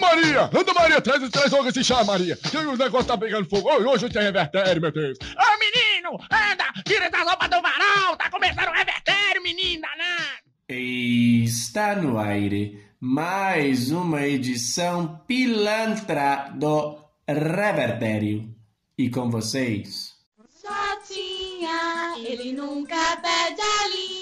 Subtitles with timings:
[0.00, 0.50] Maria!
[0.52, 1.00] Anda, Maria!
[1.00, 2.36] Traz, traz logo esse chá, Maria!
[2.36, 3.68] Que o negócio tá pegando fogo!
[3.68, 5.18] Hoje tem revertério, meu Deus!
[5.20, 6.18] Ô, menino!
[6.24, 6.64] Anda!
[6.84, 8.16] Tira essa roupa do varal!
[8.16, 10.50] Tá começando o revertério, menino danado!
[10.68, 18.54] Está no aire mais uma edição pilantra do Revertério.
[18.96, 20.14] E com vocês...
[20.62, 24.19] Jotinha, ele nunca perde a linha.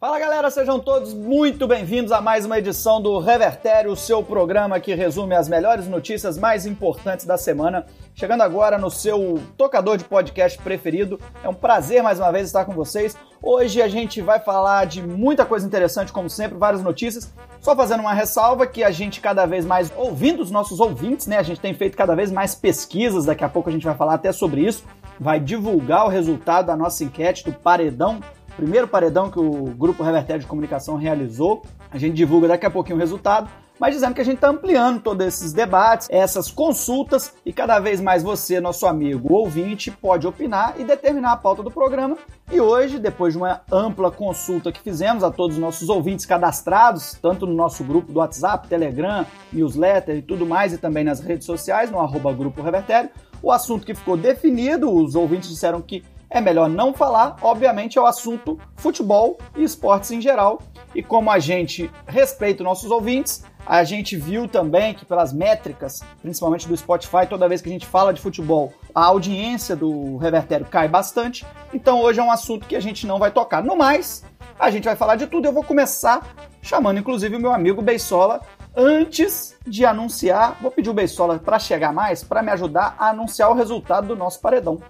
[0.00, 4.80] Fala galera, sejam todos muito bem-vindos a mais uma edição do Revertério, o seu programa
[4.80, 7.84] que resume as melhores notícias mais importantes da semana.
[8.14, 11.20] Chegando agora no seu tocador de podcast preferido.
[11.44, 13.14] É um prazer mais uma vez estar com vocês.
[13.42, 17.30] Hoje a gente vai falar de muita coisa interessante, como sempre, várias notícias.
[17.60, 21.36] Só fazendo uma ressalva que a gente cada vez mais ouvindo os nossos ouvintes, né?
[21.36, 24.14] A gente tem feito cada vez mais pesquisas, daqui a pouco a gente vai falar
[24.14, 24.82] até sobre isso.
[25.18, 28.20] Vai divulgar o resultado da nossa enquete do Paredão
[28.56, 31.62] primeiro paredão que o Grupo Revertério de Comunicação realizou.
[31.90, 35.00] A gente divulga daqui a pouquinho o resultado, mas dizendo que a gente está ampliando
[35.00, 40.74] todos esses debates, essas consultas, e cada vez mais você, nosso amigo ouvinte, pode opinar
[40.78, 42.18] e determinar a pauta do programa.
[42.52, 47.16] E hoje, depois de uma ampla consulta que fizemos a todos os nossos ouvintes cadastrados,
[47.22, 51.46] tanto no nosso grupo do WhatsApp, Telegram, newsletter e tudo mais, e também nas redes
[51.46, 53.08] sociais, no arroba Grupo Revertério,
[53.42, 58.00] o assunto que ficou definido, os ouvintes disseram que é melhor não falar, obviamente, é
[58.00, 60.62] o assunto futebol e esportes em geral.
[60.94, 66.00] E como a gente respeita os nossos ouvintes, a gente viu também que pelas métricas,
[66.22, 70.66] principalmente do Spotify, toda vez que a gente fala de futebol, a audiência do Revertério
[70.66, 71.44] cai bastante.
[71.74, 73.62] Então hoje é um assunto que a gente não vai tocar.
[73.62, 74.24] No mais,
[74.58, 75.46] a gente vai falar de tudo.
[75.46, 76.26] Eu vou começar
[76.62, 78.40] chamando inclusive o meu amigo Beisola.
[78.76, 83.50] Antes de anunciar, vou pedir o Beisola para chegar mais, para me ajudar a anunciar
[83.50, 84.80] o resultado do nosso paredão.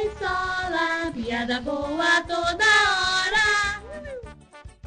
[0.00, 3.82] Beisola, piada boa toda hora.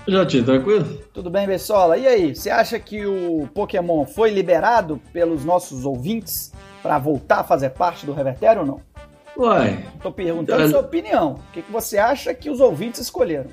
[0.07, 0.85] Jotinho, tranquilo?
[1.13, 1.99] Tudo bem, Bessola?
[1.99, 7.43] E aí, você acha que o Pokémon foi liberado pelos nossos ouvintes para voltar a
[7.43, 8.81] fazer parte do Revertério ou não?
[9.37, 9.85] Uai.
[10.01, 11.33] Tô perguntando a sua opinião.
[11.33, 13.51] O que, que você acha que os ouvintes escolheram?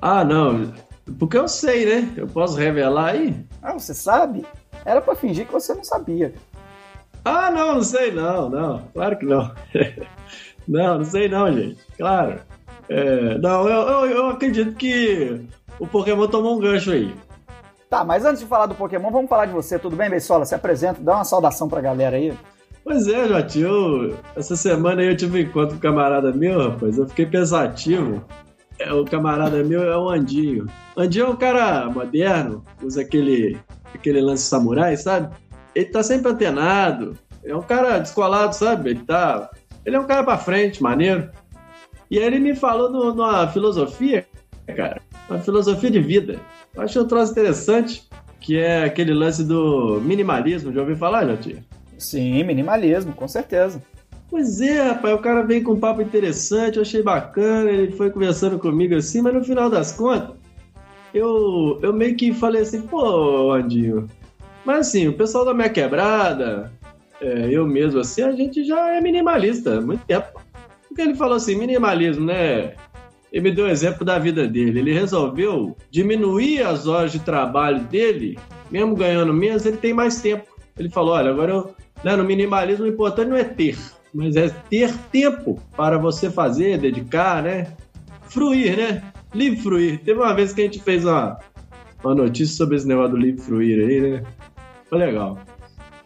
[0.00, 0.72] Ah, não.
[1.18, 2.12] Porque eu sei, né?
[2.16, 3.44] Eu posso revelar aí?
[3.60, 4.46] Ah, você sabe?
[4.84, 6.32] Era para fingir que você não sabia.
[7.24, 8.82] Ah, não, não sei não, não.
[8.92, 9.52] Claro que não.
[10.66, 11.78] não, não sei não, gente.
[11.96, 12.40] Claro.
[12.88, 15.40] É, não, eu, eu, eu acredito que
[15.78, 17.14] o Pokémon tomou um gancho aí.
[17.88, 19.78] Tá, mas antes de falar do Pokémon, vamos falar de você.
[19.78, 20.44] Tudo bem, Beisola?
[20.44, 22.32] Se apresenta, dá uma saudação pra galera aí.
[22.84, 24.16] Pois é, Jotinho.
[24.34, 26.98] Essa semana aí eu tive um encontro com um camarada meu, rapaz.
[26.98, 28.24] Eu fiquei pensativo.
[28.78, 30.66] É, o camarada meu é o Andinho.
[30.96, 33.58] Andinho é um cara moderno, usa aquele,
[33.94, 35.34] aquele lance samurai, sabe?
[35.74, 37.16] Ele tá sempre antenado.
[37.44, 38.90] É um cara descolado, sabe?
[38.90, 39.50] Ele tá.
[39.84, 41.28] Ele é um cara pra frente, maneiro.
[42.10, 44.26] E aí ele me falou no, numa filosofia,
[44.76, 46.38] cara, uma filosofia de vida.
[46.74, 48.06] Eu achei um troço interessante,
[48.40, 50.72] que é aquele lance do minimalismo.
[50.72, 51.64] Já ouviu falar, Jotinho?
[51.98, 53.82] Sim, minimalismo, com certeza.
[54.28, 58.10] Pois é, rapaz, o cara veio com um papo interessante, eu achei bacana, ele foi
[58.10, 60.34] conversando comigo assim, mas no final das contas,
[61.12, 64.08] eu, eu meio que falei assim, pô, Andinho,
[64.64, 66.72] mas assim, o pessoal da minha quebrada,
[67.22, 70.40] é, eu mesmo assim, a gente já é minimalista há muito tempo.
[70.88, 72.74] Porque ele falou assim, minimalismo, né?
[73.32, 74.80] Ele me deu um exemplo da vida dele.
[74.80, 78.38] Ele resolveu diminuir as horas de trabalho dele,
[78.70, 80.44] mesmo ganhando menos, ele tem mais tempo.
[80.76, 83.78] Ele falou, olha, agora eu, né, no minimalismo o importante não é ter,
[84.12, 87.68] mas é ter tempo para você fazer, dedicar, né?
[88.28, 89.02] Fruir, né?
[89.32, 90.00] Livre fruir.
[90.00, 91.38] Teve uma vez que a gente fez uma,
[92.02, 94.22] uma notícia sobre esse negócio do livre fruir aí, né?
[94.90, 95.38] Foi legal.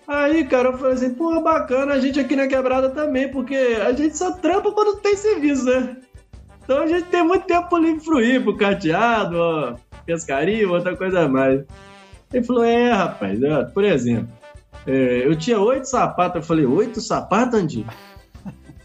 [0.09, 3.93] Aí, cara, eu falei assim, pô, bacana a gente aqui na quebrada também, porque a
[3.93, 5.97] gente só trampa quando tem serviço, né?
[6.62, 9.75] Então a gente tem muito tempo pro livre fruir, pro cateado, ó,
[10.05, 11.65] pescaria, outra coisa a mais.
[12.33, 14.28] Ele falou, é, rapaz, ó, por exemplo,
[14.87, 17.84] é, eu tinha oito sapatos, eu falei, oito sapatos, Andy?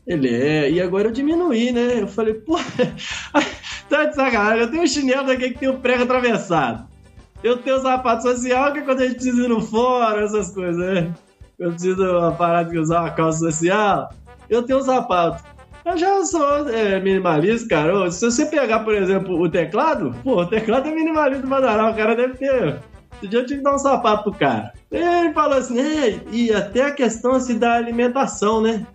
[0.07, 2.01] Ele é, e agora eu diminuí, né?
[2.01, 2.57] Eu falei, pô,
[3.89, 6.90] tá de sacanagem, eu tenho um chinelo aqui que tem o um prego atravessado.
[7.43, 10.77] Eu tenho sapato social, que é quando a gente precisa ir no fórum, essas coisas,
[10.77, 11.13] né?
[11.57, 14.09] Eu preciso uma parada de usar uma calça social.
[14.49, 15.43] Eu tenho um sapato.
[15.83, 18.11] Eu já sou é, minimalista, cara.
[18.11, 21.47] Se você pegar, por exemplo, o teclado, pô, o teclado é minimalista do.
[21.47, 22.79] O cara deve ter.
[23.17, 24.73] Esse dia eu tive que dar um sapato pro cara.
[24.91, 28.85] Ele falou assim, é, e até a questão assim, da alimentação, né?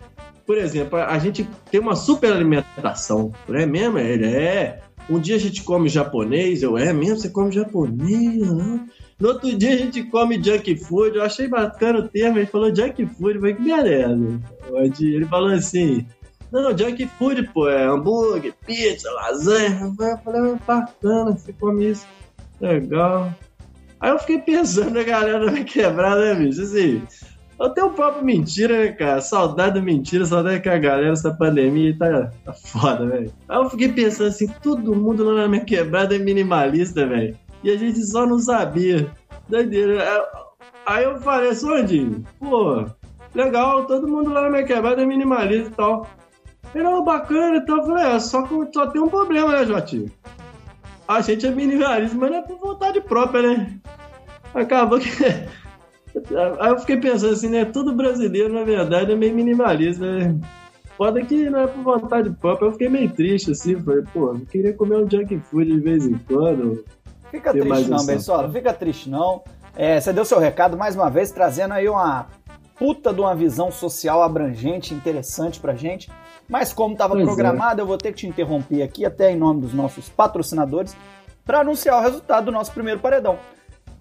[0.45, 3.97] Por exemplo, a gente tem uma super alimentação, não é mesmo?
[3.97, 7.17] Ele é um dia a gente come japonês, eu, é mesmo?
[7.17, 8.51] Você come japonês?
[8.51, 8.87] Não?
[9.19, 12.75] No outro dia a gente come junk food, eu achei bacana o termo, ele falou
[12.75, 14.41] junk food, eu falei, que beleza.
[14.99, 16.05] Ele falou assim,
[16.51, 19.79] não, junk food, pô, é hambúrguer, pizza, lasanha.
[19.99, 22.05] Eu falei, bacana, você come isso.
[22.61, 23.33] Legal.
[23.99, 26.61] Aí eu fiquei pensando, a galera vai quebrar, né, bicho?
[26.61, 27.01] Assim,
[27.59, 29.19] até o próprio mentira, né, cara?
[29.19, 33.33] Saudade do mentira, saudade que a galera, essa pandemia tá, tá foda, velho.
[33.49, 37.35] Aí eu fiquei pensando assim, todo mundo lá na minha quebrada é minimalista, velho.
[37.63, 39.09] E a gente só não sabia.
[39.49, 40.03] Doideira.
[40.85, 42.85] Aí eu falei, Sondinho, pô,
[43.33, 46.07] legal, todo mundo lá na minha quebrada é minimalista e tal.
[46.75, 47.77] Era bacana e tal.
[47.77, 50.11] Eu falei, é, só que só tem um problema, né, Jotinho?
[51.07, 53.79] A gente é minimalista, mas não é por vontade própria, né?
[54.53, 55.09] Acabou que.
[56.59, 57.65] Aí eu fiquei pensando assim, né?
[57.65, 60.35] Todo brasileiro, na verdade, é meio minimalista, né?
[60.97, 62.67] Foda que não é por vontade própria.
[62.67, 63.79] Eu fiquei meio triste, assim.
[63.81, 66.83] Falei, pô, eu queria comer um junk food de vez em quando.
[67.29, 68.51] Fica triste não, Bensola.
[68.51, 69.43] Fica triste não.
[69.75, 72.27] É, você deu seu recado mais uma vez, trazendo aí uma
[72.79, 76.09] puta de uma visão social abrangente, interessante pra gente.
[76.49, 77.23] Mas como estava é.
[77.23, 77.83] programado, é.
[77.83, 80.95] eu vou ter que te interromper aqui, até em nome dos nossos patrocinadores,
[81.45, 83.37] para anunciar o resultado do nosso primeiro paredão.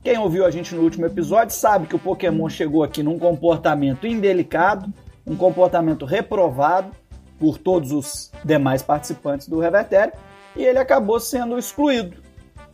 [0.07, 4.07] Quem ouviu a gente no último episódio sabe que o Pokémon chegou aqui num comportamento
[4.07, 4.89] indelicado,
[5.27, 6.93] um comportamento reprovado
[7.41, 10.13] por todos os demais participantes do Revertério,
[10.55, 12.19] e ele acabou sendo excluído.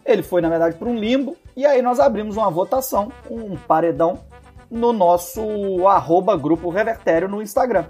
[0.04, 4.18] Ele foi, na verdade, para um limbo, e aí nós abrimos uma votação, um paredão,
[4.70, 7.86] no nosso arroba grupo Revertério no Instagram.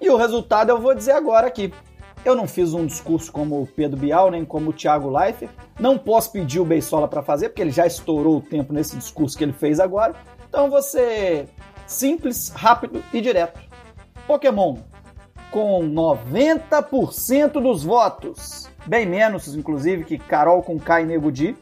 [0.00, 1.74] E o resultado eu vou dizer agora aqui.
[2.24, 5.50] Eu não fiz um discurso como o Pedro Bial, nem como o Thiago Leifert.
[5.80, 9.36] Não posso pedir o Beisola para fazer, porque ele já estourou o tempo nesse discurso
[9.36, 10.14] que ele fez agora.
[10.48, 11.48] Então você
[11.84, 13.60] simples, rápido e direto.
[14.26, 14.76] Pokémon
[15.50, 21.56] com 90% dos votos, bem menos inclusive que Carol com K e Nego Di.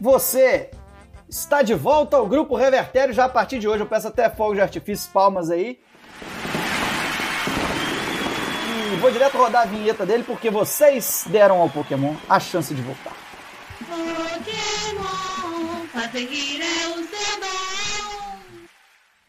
[0.00, 0.70] Você
[1.28, 3.82] está de volta ao grupo Revertério já a partir de hoje.
[3.82, 5.78] Eu peço até fogo de artifício, palmas aí
[9.06, 13.12] vou direto rodar a vinheta dele porque vocês deram ao Pokémon a chance de voltar.
[13.78, 15.06] Pokémon,
[15.94, 17.16] é o seu.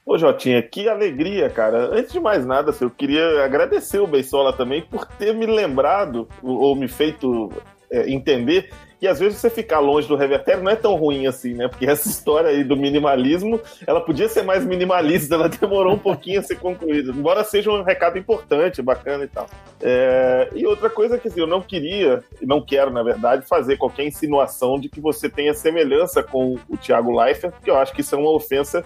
[0.04, 1.94] Ô Jotinha, que alegria, cara.
[1.94, 6.76] Antes de mais nada, eu queria agradecer o Beisola também por ter me lembrado ou
[6.76, 7.52] me feito
[7.92, 11.54] é, entender que às vezes você ficar longe do revertério não é tão ruim assim,
[11.54, 11.68] né?
[11.68, 16.40] Porque essa história aí do minimalismo, ela podia ser mais minimalista, ela demorou um pouquinho
[16.40, 19.48] a ser concluída, embora seja um recado importante, bacana e tal.
[19.82, 20.50] É...
[20.56, 24.06] E outra coisa que assim, eu não queria, e não quero, na verdade, fazer qualquer
[24.06, 28.16] insinuação de que você tenha semelhança com o Thiago Leifert, porque eu acho que isso
[28.16, 28.84] é uma ofensa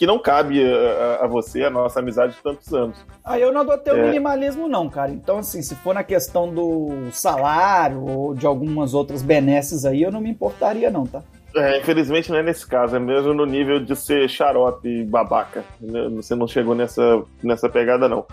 [0.00, 2.96] que não cabe a, a, você, a nossa amizade de tantos anos.
[3.22, 3.96] Ah, eu não adotei é.
[3.96, 5.10] o minimalismo, não, cara.
[5.10, 10.10] Então, assim, se for na questão do salário ou de algumas outras benesses aí, eu
[10.10, 11.22] não me importaria, não, tá?
[11.54, 15.64] É, infelizmente não é nesse caso, é mesmo no nível de ser xarope babaca.
[15.78, 16.08] Né?
[16.16, 18.24] Você não chegou nessa, nessa pegada, não.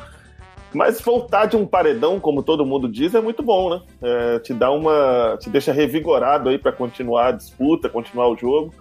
[0.73, 3.81] Mas voltar de um paredão, como todo mundo diz, é muito bom, né?
[4.01, 5.37] É, te dá uma.
[5.37, 8.73] te deixa revigorado aí para continuar a disputa, continuar o jogo.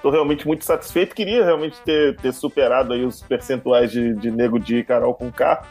[0.00, 1.14] Estou realmente muito satisfeito.
[1.14, 5.62] Queria realmente ter, ter superado aí os percentuais de, de Nego de Carol com K,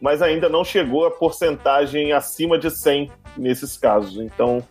[0.00, 4.16] mas ainda não chegou a porcentagem acima de 100 nesses casos.
[4.16, 4.62] Então,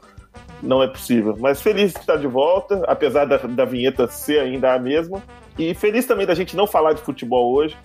[0.64, 1.38] não é possível.
[1.40, 5.22] Mas feliz de estar de volta, apesar da, da vinheta ser ainda a mesma.
[5.60, 7.78] E feliz também da gente não falar de futebol hoje,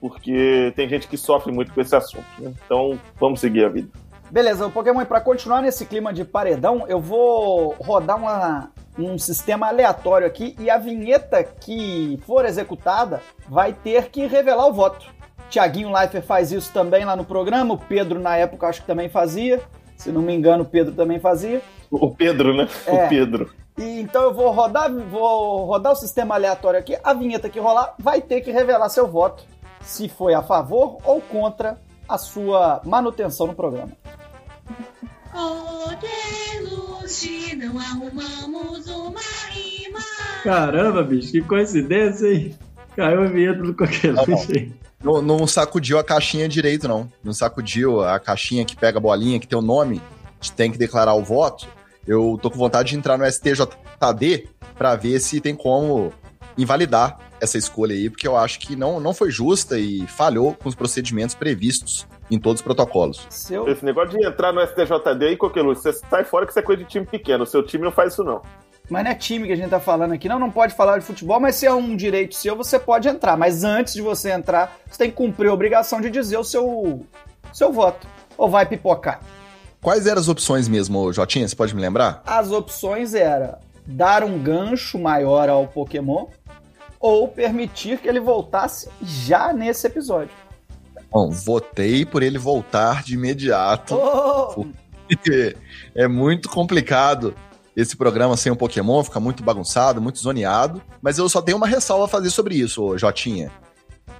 [0.00, 2.26] porque tem gente que sofre muito com esse assunto.
[2.40, 2.52] Né?
[2.66, 3.88] Então, vamos seguir a vida.
[4.28, 10.26] Beleza, Pokémon, para continuar nesse clima de paredão, eu vou rodar uma, um sistema aleatório
[10.26, 15.06] aqui e a vinheta que for executada vai ter que revelar o voto.
[15.50, 19.08] Tiaguinho Leifert faz isso também lá no programa, o Pedro na época acho que também
[19.08, 19.60] fazia,
[19.96, 21.62] se não me engano o Pedro também fazia.
[21.90, 22.68] O Pedro, né?
[22.86, 22.92] É.
[22.92, 23.54] O Pedro.
[23.76, 27.94] E, então eu vou rodar, vou rodar o sistema aleatório aqui, a vinheta que rolar
[27.98, 29.44] vai ter que revelar seu voto,
[29.80, 33.92] se foi a favor ou contra a sua manutenção no programa.
[37.56, 39.20] Não arrumamos uma
[39.50, 40.00] rima.
[40.42, 42.56] Caramba, bicho, que coincidência, hein?
[42.96, 44.72] Caiu a vinheta do coqueluche.
[45.02, 47.10] Não, não sacudiu a caixinha direito, não.
[47.22, 50.00] Não sacudiu a caixinha que pega a bolinha, que tem o nome,
[50.56, 51.66] tem que declarar o voto.
[52.06, 56.12] Eu tô com vontade de entrar no STJD para ver se tem como
[56.56, 60.68] invalidar essa escolha aí, porque eu acho que não, não foi justa e falhou com
[60.68, 63.26] os procedimentos previstos em todos os protocolos.
[63.30, 63.68] Seu...
[63.68, 66.82] Esse negócio de entrar no STJD aí, Coqueluche, você sai fora que isso é coisa
[66.82, 67.44] de time pequeno.
[67.44, 68.42] O seu time não faz isso, não.
[68.90, 70.28] Mas não é time que a gente tá falando aqui.
[70.28, 73.36] Não, não pode falar de futebol, mas se é um direito seu, você pode entrar.
[73.36, 77.06] Mas antes de você entrar, você tem que cumprir a obrigação de dizer o seu,
[77.52, 78.06] seu voto.
[78.36, 79.20] Ou vai pipocar?
[79.80, 81.46] Quais eram as opções mesmo, Jotinha?
[81.48, 82.22] Você pode me lembrar?
[82.26, 86.26] As opções eram dar um gancho maior ao Pokémon
[86.98, 90.34] ou permitir que ele voltasse já nesse episódio.
[91.10, 93.94] Bom, votei por ele voltar de imediato.
[93.94, 94.66] Oh!
[95.94, 97.34] é muito complicado
[97.76, 100.80] esse programa sem o Pokémon, fica muito bagunçado, muito zoneado.
[101.02, 103.50] Mas eu só tenho uma ressalva a fazer sobre isso, Jotinha.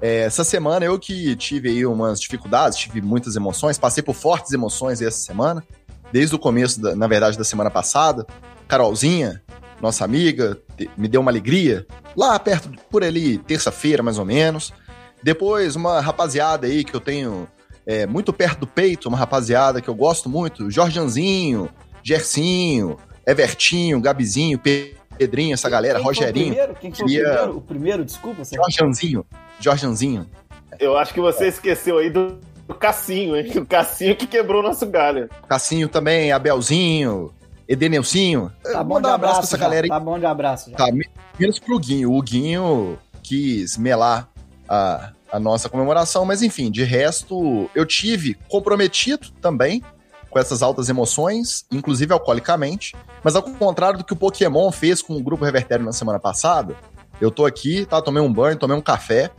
[0.00, 4.52] É, essa semana eu que tive aí umas dificuldades, tive muitas emoções, passei por fortes
[4.52, 5.64] emoções essa semana,
[6.12, 8.26] desde o começo, da, na verdade, da semana passada.
[8.66, 9.42] Carolzinha,
[9.80, 11.86] nossa amiga, te- me deu uma alegria,
[12.16, 14.72] lá perto, por ali, terça-feira mais ou menos.
[15.24, 17.48] Depois, uma rapaziada aí que eu tenho
[17.86, 21.70] é, muito perto do peito, uma rapaziada que eu gosto muito, Jorjanzinho,
[22.02, 26.74] Gercinho, Evertinho, Gabizinho, Pe- Pedrinho, essa galera, Quem foi o Rogerinho, primeiro?
[26.74, 27.56] Quem foi o primeiro?
[27.56, 28.44] O primeiro, desculpa.
[28.44, 28.54] Você...
[28.54, 29.24] Jorjanzinho,
[29.58, 30.26] Jorjanzinho.
[30.78, 32.38] Eu acho que você esqueceu aí do,
[32.68, 33.50] do Cassinho, hein?
[33.56, 35.30] O Cassinho que quebrou nosso galho.
[35.48, 37.32] Cassinho também, Abelzinho,
[37.66, 38.52] Edeneucinho.
[38.62, 39.88] Tá bom de Mandar um abraço abraço, pra essa já, galera aí.
[39.88, 40.76] Tá bom de abraço já.
[40.76, 41.08] Tá, me-
[41.40, 42.12] menos pro Guinho.
[42.12, 44.28] O Guinho quis melar
[44.68, 49.82] a, a nossa comemoração, mas enfim, de resto, eu tive comprometido também
[50.30, 55.16] com essas altas emoções, inclusive alcoolicamente, mas ao contrário do que o Pokémon fez com
[55.16, 56.76] o Grupo Revertério na semana passada,
[57.20, 58.02] eu tô aqui, tá?
[58.02, 59.30] Tomei um banho, tomei um café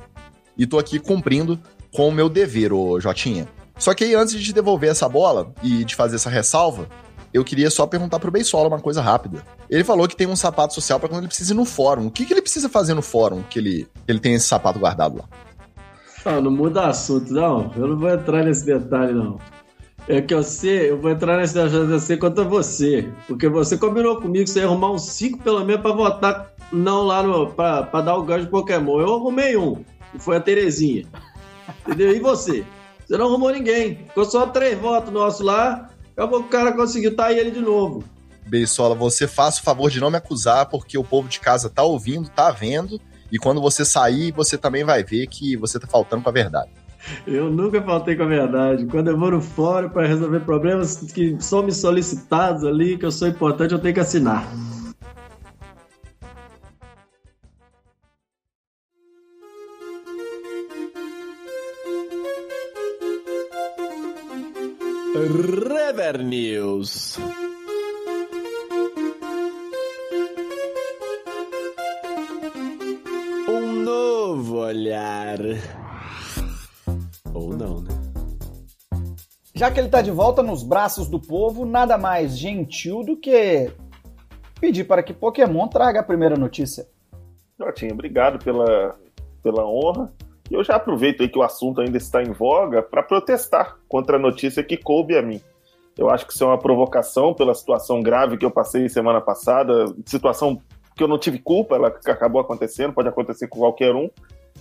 [0.58, 1.60] e tô aqui cumprindo
[1.94, 3.48] com o meu dever, ô Jotinha.
[3.77, 6.88] Só que aí, antes de devolver essa bola e de fazer essa ressalva,
[7.34, 9.44] eu queria só perguntar pro Beisola uma coisa rápida.
[9.70, 12.08] Ele falou que tem um sapato social pra quando ele precisa ir no fórum.
[12.08, 14.80] O que, que ele precisa fazer no fórum que ele, que ele tem esse sapato
[14.80, 15.25] guardado lá?
[16.25, 17.72] Não, não muda assunto, não.
[17.75, 19.39] Eu não vou entrar nesse detalhe, não.
[20.08, 23.10] É que eu sei, eu vou entrar nesse detalhe contra você.
[23.27, 27.03] Porque você combinou comigo que você ia arrumar uns cinco pelo menos pra votar não
[27.03, 27.51] lá no.
[27.51, 29.00] pra, pra dar o gancho de Pokémon.
[29.00, 31.05] Eu arrumei um, que foi a Terezinha.
[31.86, 32.15] Entendeu?
[32.15, 32.65] E você?
[33.05, 33.98] Você não arrumou ninguém.
[34.08, 35.89] Ficou só três votos nossos lá.
[36.13, 38.03] Acabou que o cara conseguiu tá aí ele de novo.
[38.48, 41.84] Beisola, você faça o favor de não me acusar, porque o povo de casa tá
[41.84, 43.01] ouvindo, tá vendo,
[43.36, 46.72] e quando você sair, você também vai ver que você tá faltando com a verdade.
[47.27, 48.86] Eu nunca faltei com a verdade.
[48.86, 53.12] Quando eu vou no fórum para resolver problemas que são me solicitados ali, que eu
[53.12, 54.50] sou importante, eu tenho que assinar.
[65.13, 67.20] Rever News.
[74.75, 75.38] Olhar.
[77.34, 77.89] Ou não, né?
[79.53, 83.72] Já que ele tá de volta nos braços do povo, nada mais gentil do que
[84.60, 86.86] pedir para que Pokémon traga a primeira notícia.
[87.58, 88.96] Jotinha, obrigado pela,
[89.41, 90.12] pela honra.
[90.51, 94.17] E eu já aproveito aí que o assunto ainda está em voga para protestar contra
[94.17, 95.41] a notícia que coube a mim.
[95.98, 99.86] Eu acho que isso é uma provocação pela situação grave que eu passei semana passada,
[100.05, 100.62] situação
[100.96, 104.10] que eu não tive culpa, ela acabou acontecendo, pode acontecer com qualquer um.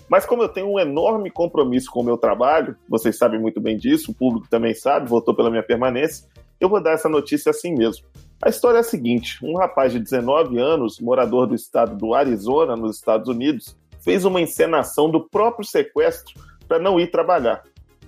[0.08, 3.76] Mas como eu tenho um enorme compromisso com o meu trabalho, vocês sabem muito bem
[3.76, 6.28] disso, o público também sabe, votou pela minha permanência,
[6.60, 8.06] eu vou dar essa notícia assim mesmo.
[8.42, 12.76] A história é a seguinte: um rapaz de 19 anos, morador do estado do Arizona,
[12.76, 16.34] nos Estados Unidos, fez uma encenação do próprio sequestro
[16.68, 17.62] para não ir trabalhar.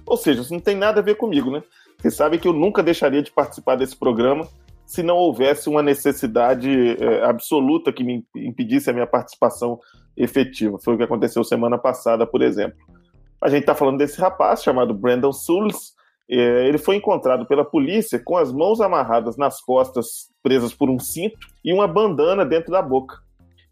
[0.04, 1.62] Ou seja, isso não tem nada a ver comigo, né?
[1.98, 4.46] Vocês sabem que eu nunca deixaria de participar desse programa
[4.84, 6.70] se não houvesse uma necessidade
[7.02, 9.80] é, absoluta que me impedisse a minha participação
[10.16, 10.78] efetiva.
[10.78, 12.78] Foi o que aconteceu semana passada, por exemplo.
[13.42, 15.94] A gente está falando desse rapaz chamado Brandon Sulis.
[16.28, 20.98] É, ele foi encontrado pela polícia com as mãos amarradas nas costas, presas por um
[20.98, 23.18] cinto, e uma bandana dentro da boca.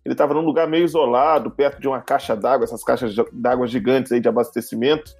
[0.04, 4.12] Ele estava num lugar meio isolado, perto de uma caixa d'água, essas caixas d'água gigantes
[4.12, 5.10] aí de abastecimento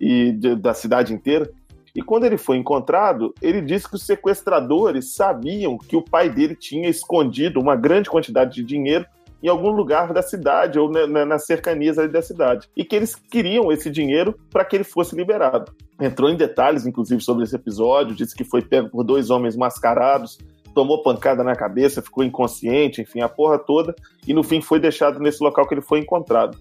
[0.00, 1.50] e de, da cidade inteira.
[1.94, 6.54] E quando ele foi encontrado, ele disse que os sequestradores sabiam que o pai dele
[6.54, 9.04] tinha escondido uma grande quantidade de dinheiro
[9.42, 12.68] em algum lugar da cidade ou na, na, nas cercanias da cidade.
[12.76, 15.72] E que eles queriam esse dinheiro para que ele fosse liberado.
[16.00, 20.38] Entrou em detalhes, inclusive, sobre esse episódio, disse que foi pego por dois homens mascarados,
[20.74, 23.94] tomou pancada na cabeça, ficou inconsciente, enfim, a porra toda,
[24.26, 26.56] e no fim foi deixado nesse local que ele foi encontrado.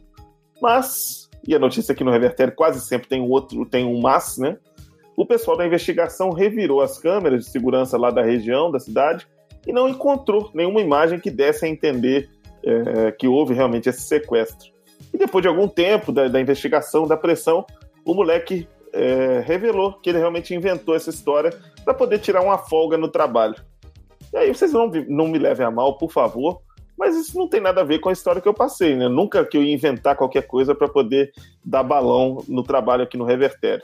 [0.61, 4.37] Mas, e a notícia aqui no Revertério quase sempre tem um outro, tem um mas,
[4.37, 4.57] né?
[5.15, 9.27] O pessoal da investigação revirou as câmeras de segurança lá da região, da cidade,
[9.65, 12.29] e não encontrou nenhuma imagem que desse a entender
[12.67, 14.71] é, que houve realmente esse sequestro.
[15.13, 17.65] E depois de algum tempo da, da investigação, da pressão,
[18.05, 21.51] o moleque é, revelou que ele realmente inventou essa história
[21.83, 23.55] para poder tirar uma folga no trabalho.
[24.33, 26.61] E aí vocês não, não me levem a mal, por favor,
[26.97, 29.07] mas isso não tem nada a ver com a história que eu passei, né?
[29.07, 31.31] Nunca que eu ia inventar qualquer coisa para poder
[31.63, 33.83] dar balão no trabalho aqui no Revertério.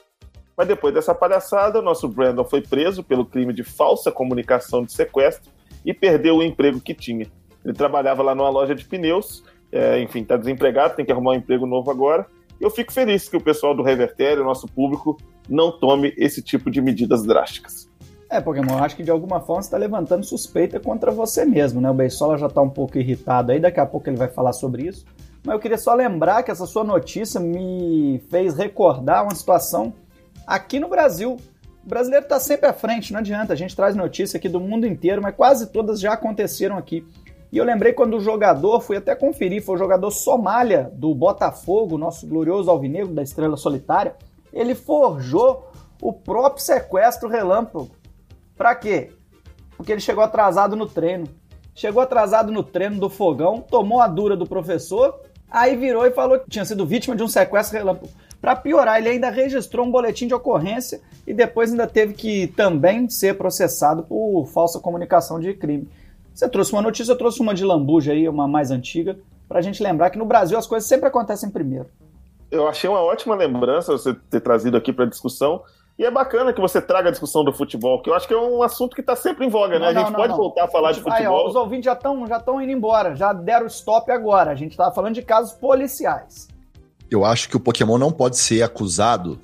[0.58, 5.52] Mas depois dessa palhaçada, nosso Brandon foi preso pelo crime de falsa comunicação de sequestro
[5.86, 7.28] e perdeu o emprego que tinha.
[7.64, 11.36] Ele trabalhava lá numa loja de pneus, é, enfim, está desempregado, tem que arrumar um
[11.36, 12.26] emprego novo agora.
[12.60, 15.18] Eu fico feliz que o pessoal do Revertério, nosso público,
[15.50, 17.90] não tome esse tipo de medidas drásticas.
[18.30, 21.92] É, Pokémon, acho que de alguma forma você está levantando suspeita contra você mesmo, né?
[21.92, 24.88] O Beisola já está um pouco irritado aí, daqui a pouco ele vai falar sobre
[24.88, 25.06] isso.
[25.44, 29.94] Mas eu queria só lembrar que essa sua notícia me fez recordar uma situação
[30.48, 31.38] aqui no Brasil.
[31.86, 33.54] O brasileiro está sempre à frente, não adianta.
[33.54, 37.06] A gente traz notícia aqui do mundo inteiro, mas quase todas já aconteceram aqui.
[37.54, 42.00] E eu lembrei quando o jogador, fui até conferir, foi o jogador Somália do Botafogo,
[42.00, 44.16] nosso glorioso alvinegro da Estrela Solitária.
[44.52, 45.70] Ele forjou
[46.02, 47.92] o próprio sequestro relâmpago.
[48.58, 49.12] Pra quê?
[49.78, 51.28] Porque ele chegou atrasado no treino.
[51.76, 56.40] Chegou atrasado no treino do fogão, tomou a dura do professor, aí virou e falou
[56.40, 58.12] que tinha sido vítima de um sequestro relâmpago.
[58.42, 63.08] Para piorar, ele ainda registrou um boletim de ocorrência e depois ainda teve que também
[63.08, 65.88] ser processado por falsa comunicação de crime.
[66.34, 69.62] Você trouxe uma notícia, eu trouxe uma de lambuja aí, uma mais antiga, para a
[69.62, 71.88] gente lembrar que no Brasil as coisas sempre acontecem primeiro.
[72.50, 75.62] Eu achei uma ótima lembrança você ter trazido aqui para discussão.
[75.98, 78.38] E é bacana que você traga a discussão do futebol, que eu acho que é
[78.38, 79.80] um assunto que está sempre em voga, né?
[79.80, 80.38] Não, a gente não, pode não.
[80.38, 81.50] voltar a falar de Aí, ó, futebol.
[81.50, 84.50] os ouvintes já estão já tão indo embora, já deram stop agora.
[84.50, 86.48] A gente estava falando de casos policiais.
[87.12, 89.40] Eu acho que o Pokémon não pode ser acusado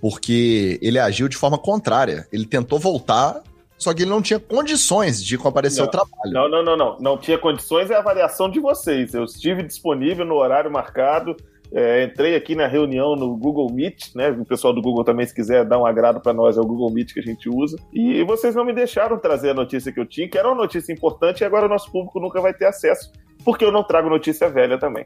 [0.00, 2.28] porque ele agiu de forma contrária.
[2.30, 3.42] Ele tentou voltar,
[3.78, 6.32] só que ele não tinha condições de comparecer ao trabalho.
[6.32, 6.98] Não, não, não, não.
[6.98, 9.14] Não tinha condições, é a variação de vocês.
[9.14, 11.36] Eu estive disponível no horário marcado.
[11.72, 14.30] é, entrei aqui na reunião no Google Meet, né?
[14.30, 16.90] O pessoal do Google também, se quiser dar um agrado para nós, é o Google
[16.90, 17.76] Meet que a gente usa.
[17.92, 20.92] E vocês não me deixaram trazer a notícia que eu tinha, que era uma notícia
[20.92, 23.10] importante, e agora o nosso público nunca vai ter acesso,
[23.44, 25.04] porque eu não trago notícia velha também.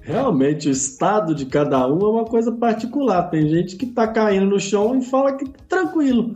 [0.00, 3.30] Realmente, o estado de cada um é uma coisa particular.
[3.30, 6.32] Tem gente que tá caindo no chão e fala que tá tranquilo.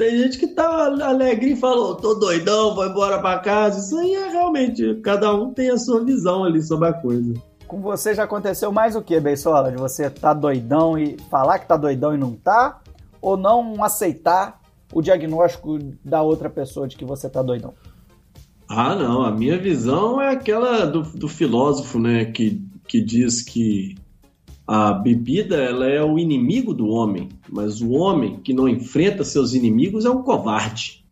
[0.00, 3.80] Tem gente que tá alegre e fala, "Ô, tô doidão, vou embora pra casa.
[3.80, 7.34] Isso aí é realmente, cada um tem a sua visão ali sobre a coisa.
[7.66, 9.70] Com você já aconteceu mais o que, Beisola?
[9.70, 12.80] De você tá doidão e falar que tá doidão e não tá?
[13.20, 17.74] Ou não aceitar o diagnóstico da outra pessoa de que você tá doidão?
[18.66, 19.22] Ah, não.
[19.22, 22.24] A minha visão é aquela do, do filósofo, né?
[22.24, 23.96] Que, que diz que
[24.72, 29.52] a bebida ela é o inimigo do homem, mas o homem que não enfrenta seus
[29.52, 31.04] inimigos é um covarde.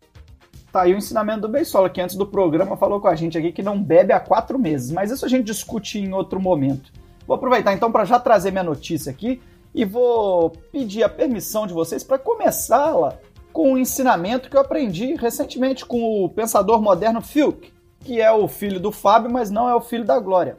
[0.71, 3.51] Tá aí o ensinamento do Beisola, que antes do programa falou com a gente aqui
[3.51, 6.89] que não bebe há quatro meses, mas isso a gente discute em outro momento.
[7.27, 9.41] Vou aproveitar então para já trazer minha notícia aqui
[9.75, 13.17] e vou pedir a permissão de vocês para começá-la
[13.51, 17.73] com um ensinamento que eu aprendi recentemente com o pensador moderno Filk,
[18.05, 20.57] que é o filho do Fábio, mas não é o filho da Glória.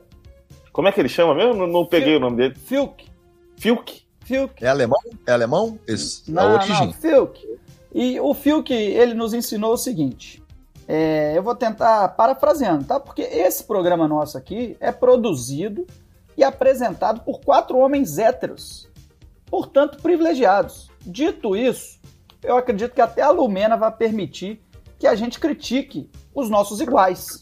[0.73, 1.55] Como é que ele chama mesmo?
[1.55, 2.55] Não, não peguei Fil- o nome dele.
[2.55, 3.05] Filk.
[3.57, 4.03] Filk?
[4.25, 4.65] Filk.
[4.65, 4.99] É alemão?
[5.27, 5.79] É alemão?
[5.87, 6.93] Esse, é Não, o não, Tijin.
[6.93, 7.41] Filk.
[7.93, 10.41] E o Filk, ele nos ensinou o seguinte.
[10.87, 12.99] é, eu vou tentar parafraseando, tá?
[13.01, 15.87] Porque esse programa nosso aqui é produzido
[16.37, 18.89] e apresentado por quatro homens héteros,
[19.47, 20.89] portanto privilegiados.
[21.05, 21.99] Dito isso,
[22.43, 24.61] eu acredito que até a Lumena vai permitir
[24.99, 27.41] que a gente critique os nossos iguais.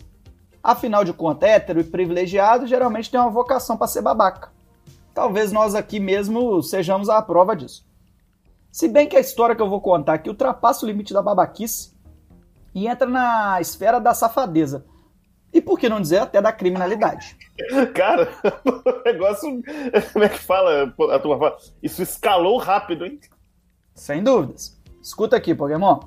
[0.62, 4.50] Afinal de contas, hétero e privilegiado geralmente tem uma vocação para ser babaca.
[5.14, 7.86] Talvez nós aqui mesmo sejamos a prova disso.
[8.70, 11.92] Se bem que a história que eu vou contar aqui ultrapassa o limite da babaquice
[12.74, 14.84] e entra na esfera da safadeza.
[15.52, 17.36] E por que não dizer até da criminalidade?
[17.94, 18.28] Cara,
[18.64, 19.62] o negócio.
[20.12, 20.94] Como é que fala?
[21.12, 21.56] A turma fala.
[21.82, 23.18] Isso escalou rápido, hein?
[23.94, 24.78] Sem dúvidas.
[25.02, 25.98] Escuta aqui, Pokémon.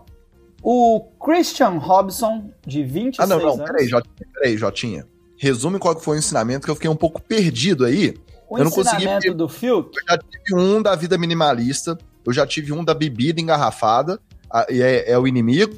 [0.64, 3.66] O Christian Robson, de 26 Ah, não, não, anos.
[3.66, 5.08] peraí, Jotinha, peraí, Jotinha.
[5.38, 8.16] Resume qual que foi o ensinamento, que eu fiquei um pouco perdido aí.
[8.48, 8.98] O eu não consegui.
[8.98, 12.94] ensinamento Eu do Filk já tive um da vida minimalista, eu já tive um da
[12.94, 14.20] bebida engarrafada,
[14.52, 15.74] a- e é, é o inimigo.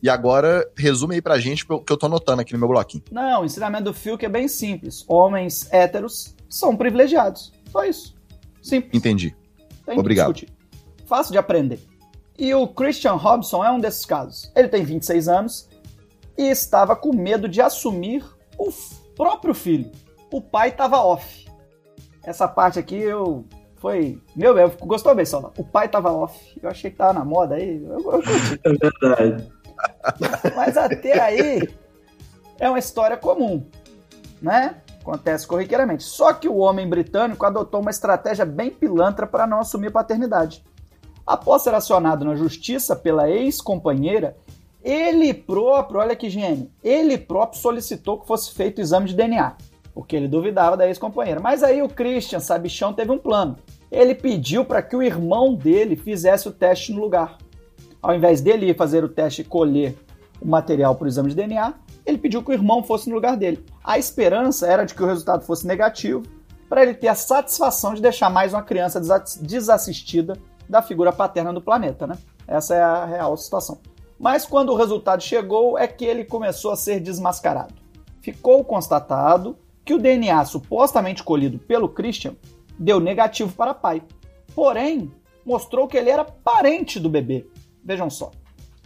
[0.00, 2.68] E agora, resume aí pra gente, que eu- que eu tô anotando aqui no meu
[2.68, 3.02] bloquinho.
[3.10, 5.04] Não, o ensinamento do Filk é bem simples.
[5.08, 7.52] Homens héteros são privilegiados.
[7.72, 8.14] Só isso.
[8.62, 8.92] Simples.
[8.94, 9.34] Entendi.
[9.84, 10.40] Que Obrigado.
[11.06, 11.80] Fácil de aprender.
[12.38, 14.52] E o Christian Robson é um desses casos.
[14.54, 15.68] Ele tem 26 anos
[16.36, 18.24] e estava com medo de assumir
[18.56, 18.68] o
[19.16, 19.90] próprio filho.
[20.32, 21.48] O pai estava off.
[22.22, 23.44] Essa parte aqui eu.
[23.76, 24.20] Foi.
[24.36, 25.52] Meu, eu gostou bem, Sola?
[25.58, 26.56] O pai tava off.
[26.62, 27.82] Eu achei que tava na moda aí.
[27.82, 28.60] Eu, eu curti.
[28.64, 29.52] É verdade.
[30.56, 31.68] Mas até aí
[32.58, 33.64] é uma história comum,
[34.42, 34.76] né?
[35.00, 36.02] Acontece corriqueiramente.
[36.02, 40.64] Só que o homem britânico adotou uma estratégia bem pilantra para não assumir paternidade.
[41.28, 44.34] Após ser acionado na justiça pela ex-companheira,
[44.82, 49.54] ele próprio, olha que gênio, ele próprio solicitou que fosse feito o exame de DNA,
[49.92, 51.38] porque ele duvidava da ex-companheira.
[51.38, 53.56] Mas aí o Christian, sabichão, teve um plano.
[53.92, 57.36] Ele pediu para que o irmão dele fizesse o teste no lugar.
[58.00, 59.98] Ao invés dele ir fazer o teste e colher
[60.40, 61.74] o material para o exame de DNA,
[62.06, 63.62] ele pediu que o irmão fosse no lugar dele.
[63.84, 66.22] A esperança era de que o resultado fosse negativo,
[66.70, 70.38] para ele ter a satisfação de deixar mais uma criança desa- desassistida
[70.68, 72.18] da figura paterna do planeta, né?
[72.46, 73.78] Essa é a real situação.
[74.18, 77.74] Mas quando o resultado chegou, é que ele começou a ser desmascarado.
[78.20, 82.34] Ficou constatado que o DNA supostamente colhido pelo Christian
[82.78, 84.02] deu negativo para pai.
[84.54, 85.10] Porém,
[85.46, 87.46] mostrou que ele era parente do bebê.
[87.82, 88.30] Vejam só.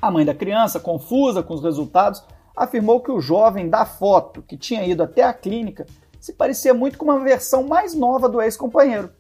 [0.01, 2.23] A mãe da criança, confusa com os resultados,
[2.57, 5.87] afirmou que o jovem da foto, que tinha ido até a clínica,
[6.21, 9.11] se parecia muito com uma versão mais nova do ex-companheiro.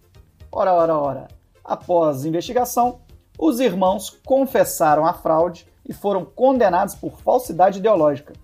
[0.52, 1.28] Ora, ora, ora.
[1.64, 3.00] Após investigação,
[3.38, 8.34] os irmãos confessaram a fraude e foram condenados por falsidade ideológica.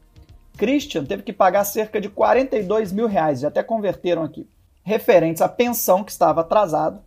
[0.56, 4.48] Christian teve que pagar cerca de 42 mil reais, já até converteram aqui,
[4.82, 7.00] referentes à pensão que estava atrasado,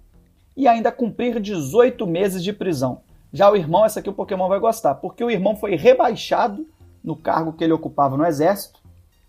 [0.55, 3.01] e ainda cumprir 18 meses de prisão.
[3.33, 6.67] Já o irmão, essa aqui o Pokémon vai gostar, porque o irmão foi rebaixado
[7.03, 8.79] no cargo que ele ocupava no exército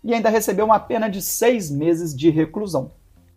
[0.03, 2.91] e ainda recebeu uma pena de seis meses de reclusão.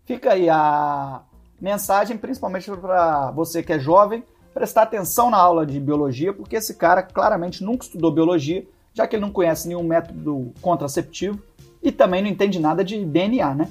[0.04, 1.22] Fica aí a
[1.60, 6.74] mensagem, principalmente para você que é jovem, prestar atenção na aula de biologia, porque esse
[6.74, 11.38] cara claramente nunca estudou biologia, já que ele não conhece nenhum método contraceptivo
[11.82, 13.68] e também não entende nada de DNA, né?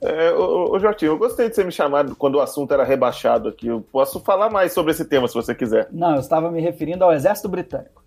[0.00, 3.48] É, ô, ô, Jotinho, eu gostei de você me chamar quando o assunto era rebaixado
[3.48, 3.68] aqui.
[3.68, 5.88] Eu posso falar mais sobre esse tema se você quiser.
[5.92, 8.02] Não, eu estava me referindo ao Exército Britânico.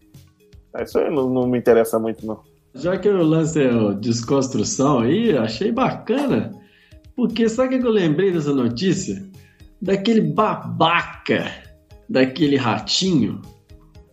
[0.75, 2.41] É, Isso aí não, não me interessa muito, não.
[2.73, 6.51] Já que o lance é o desconstrução aí, achei bacana.
[7.15, 9.25] Porque sabe o que eu lembrei dessa notícia?
[9.82, 11.51] Daquele babaca,
[12.10, 13.41] daquele ratinho,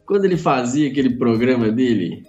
[0.06, 2.22] quando ele fazia aquele programa dele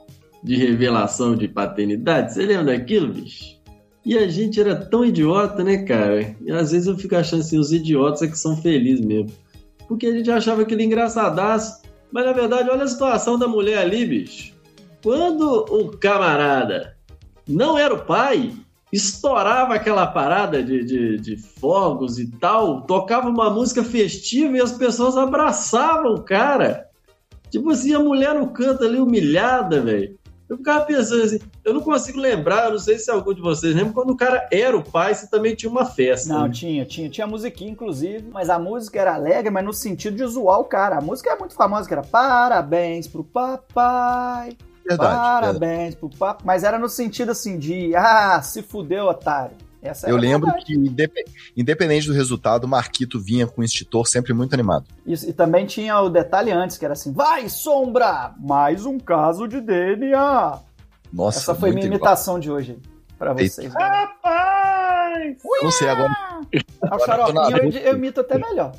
[0.44, 2.34] de revelação de paternidade.
[2.34, 3.62] Você lembra daquilo, bicho?
[4.06, 6.36] E a gente era tão idiota, né, cara?
[6.42, 9.32] E às vezes eu fico achando assim, os idiotas é que são felizes mesmo.
[9.88, 11.82] Porque a gente achava aquilo engraçadaço.
[12.12, 14.54] Mas na verdade, olha a situação da mulher ali, bicho.
[15.02, 16.96] Quando o camarada
[17.48, 18.54] não era o pai,
[18.93, 24.71] estourava aquela parada de, de, de fogos e tal, tocava uma música festiva e as
[24.71, 26.88] pessoas abraçavam o cara.
[27.49, 30.15] Tipo assim, a mulher no canto ali humilhada, velho.
[30.47, 33.93] Eu ficava pensando assim, eu não consigo lembrar, não sei se algum de vocês lembra,
[33.93, 36.32] quando o cara era o pai, você também tinha uma festa.
[36.32, 36.51] Não, né?
[36.53, 40.60] tinha, tinha, tinha musiquinha, inclusive, mas a música era alegre, mas no sentido de zoar
[40.60, 40.97] o cara.
[40.97, 44.56] A música é muito famosa, que era parabéns pro papai,
[44.88, 45.15] Verdade.
[45.15, 49.56] parabéns pro papai, mas era no sentido assim de, ah, se fudeu, otário.
[49.82, 50.65] Essa Eu lembro verdade.
[50.65, 51.26] que, indep-
[51.58, 54.86] independente do resultado, o Marquito vinha com o extintor sempre muito animado.
[55.06, 59.46] Isso, e também tinha o detalhe antes, que era assim, vai, sombra, mais um caso
[59.48, 60.60] de DNA.
[61.12, 61.98] Nossa, Essa foi minha igual.
[62.00, 62.80] imitação de hoje
[63.19, 63.43] pra Eita.
[63.56, 63.74] vocês.
[63.74, 65.38] Rapaz!
[65.62, 66.10] Não sei, agora
[66.82, 68.72] Ah, o xaropinho eu, eu imito até melhor.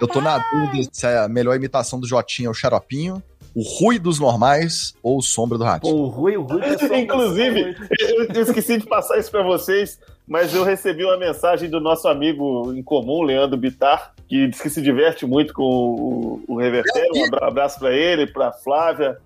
[0.00, 3.22] eu tô na dúvida se a melhor imitação do Jotinha é o Xaropinho,
[3.54, 5.94] o Rui dos normais ou o Sombra do Ratinho.
[5.94, 6.60] Pô, o Rui, o Rui...
[6.76, 11.68] pessoal, Inclusive, eu, eu esqueci de passar isso pra vocês, mas eu recebi uma mensagem
[11.68, 16.42] do nosso amigo em comum, Leandro Bitar, que diz que se diverte muito com o,
[16.46, 17.10] o Revertério.
[17.16, 19.18] Um abra- abraço pra ele, pra Flávia,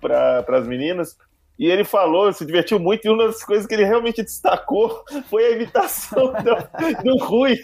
[0.00, 1.16] pra, pras meninas.
[1.58, 5.44] E ele falou, se divertiu muito, e uma das coisas que ele realmente destacou foi
[5.44, 7.56] a imitação do, do Rui,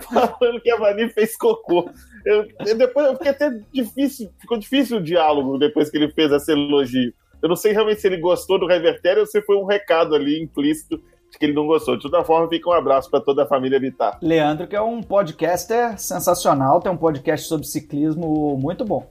[0.00, 1.90] falando que a Vani fez cocô.
[2.24, 6.32] Eu, eu depois eu fiquei até difícil, ficou difícil o diálogo depois que ele fez
[6.32, 7.12] esse elogio.
[7.42, 10.42] Eu não sei realmente se ele gostou do Revertério ou se foi um recado ali
[10.42, 10.96] implícito
[11.30, 11.96] de que ele não gostou.
[11.96, 14.18] De toda forma, fica um abraço para toda a família Vitar.
[14.22, 19.06] Leandro, que é um podcaster sensacional, tem um podcast sobre ciclismo muito bom.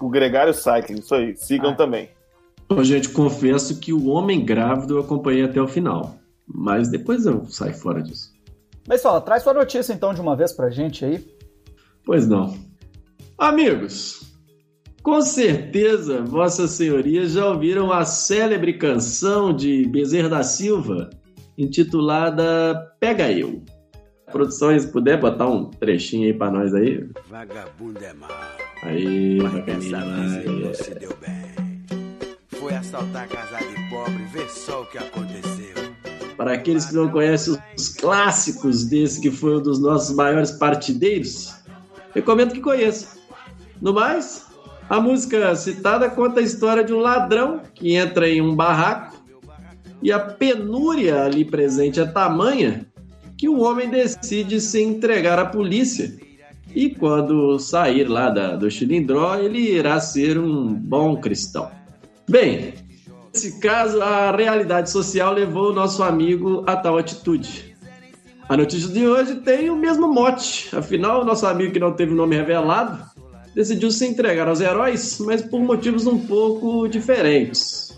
[0.00, 1.36] O Gregário Cycling, isso aí.
[1.36, 1.74] Sigam Ah.
[1.74, 2.08] também.
[2.70, 6.18] Ô, gente, confesso que o homem grávido eu acompanhei até o final.
[6.46, 8.32] Mas depois eu saio fora disso.
[8.86, 11.24] Mas fala, traz sua notícia então de uma vez pra gente aí.
[12.04, 12.56] Pois não.
[13.36, 14.22] Amigos,
[15.02, 21.10] com certeza Vossa Senhoria já ouviram a célebre canção de Bezerra da Silva,
[21.56, 23.62] intitulada Pega Eu.
[24.32, 27.08] Produção, se puder botar um trechinho aí pra nós aí.
[27.28, 28.28] Vagabundo é mau.
[28.82, 29.78] Aí, Mas bacaninha.
[29.78, 30.74] dessa vez aí.
[30.74, 31.47] se deu bem.
[32.78, 35.74] Assaltar a casa de pobre, vê só o que aconteceu.
[36.36, 41.56] Para aqueles que não conhecem os clássicos desse que foi um dos nossos maiores partideiros,
[42.14, 43.18] recomendo que conheçam.
[43.82, 44.46] No mais,
[44.88, 49.16] a música citada conta a história de um ladrão que entra em um barraco
[50.00, 52.86] e a penúria ali presente é tamanha
[53.36, 56.16] que o homem decide se entregar à polícia.
[56.72, 61.76] E quando sair lá da, do Chilindró, ele irá ser um bom cristão.
[62.28, 62.74] Bem,
[63.38, 67.76] Nesse caso, a realidade social levou o nosso amigo a tal atitude.
[68.48, 70.74] A notícia de hoje tem o mesmo mote.
[70.74, 72.98] Afinal, o nosso amigo que não teve o nome revelado
[73.54, 77.96] decidiu se entregar aos heróis, mas por motivos um pouco diferentes.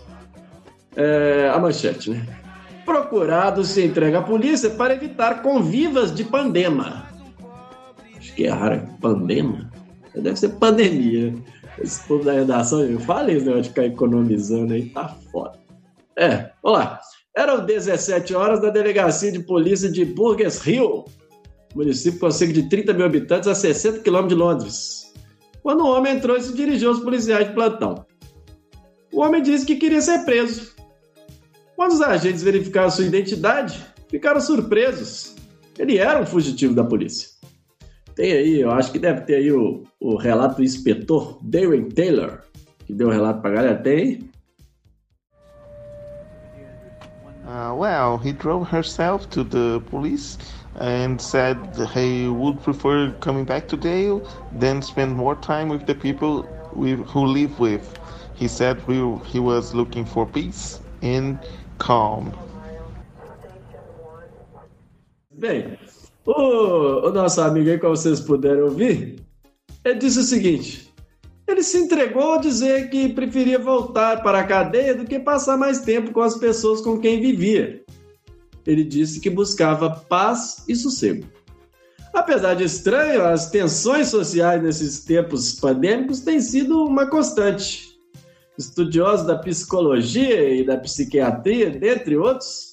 [0.95, 2.23] É, a manchete, né?
[2.85, 7.07] Procurado se entrega à polícia para evitar convivas de pandema.
[8.17, 8.87] Acho que é raro.
[8.99, 9.71] Pandema?
[10.13, 11.33] Deve ser pandemia.
[11.81, 15.59] Esse povo da redação, eu falei esse de ficar economizando aí, tá foda.
[16.17, 16.99] É, vamos lá.
[17.35, 21.05] Eram 17 horas da delegacia de polícia de Burgess Hill,
[21.73, 25.13] município com cerca de 30 mil habitantes a 60 quilômetros de Londres,
[25.63, 28.05] quando um homem entrou e se dirigiu aos policiais de plantão.
[29.11, 30.71] O homem disse que queria ser preso.
[31.75, 35.35] Quando os agentes verificaram sua identidade, ficaram surpresos.
[35.79, 37.29] Ele era um fugitivo da polícia.
[38.15, 42.41] Tem aí, eu acho que deve ter aí o, o relato do inspetor Darren Taylor,
[42.85, 43.77] que deu o relato pra galera.
[43.77, 44.29] Tem?
[47.45, 50.37] Uh, well, he drove herself to the police
[50.79, 51.57] and said
[51.93, 54.21] he would prefer coming back to Dale
[54.57, 57.99] than spend more time with the people we, who live with.
[58.35, 58.95] He said we,
[59.25, 61.39] he was looking for peace and
[61.77, 62.31] calm.
[65.37, 65.77] Bem,
[66.25, 69.15] o, o nosso amigo aí, como vocês puderam ouvir,
[69.83, 70.91] ele disse o seguinte:
[71.47, 75.79] ele se entregou a dizer que preferia voltar para a cadeia do que passar mais
[75.79, 77.83] tempo com as pessoas com quem vivia.
[78.65, 81.27] Ele disse que buscava paz e sossego.
[82.13, 87.89] Apesar de estranho, as tensões sociais nesses tempos pandêmicos têm sido uma constante.
[88.57, 92.70] Estudiosos da psicologia e da psiquiatria, dentre outros,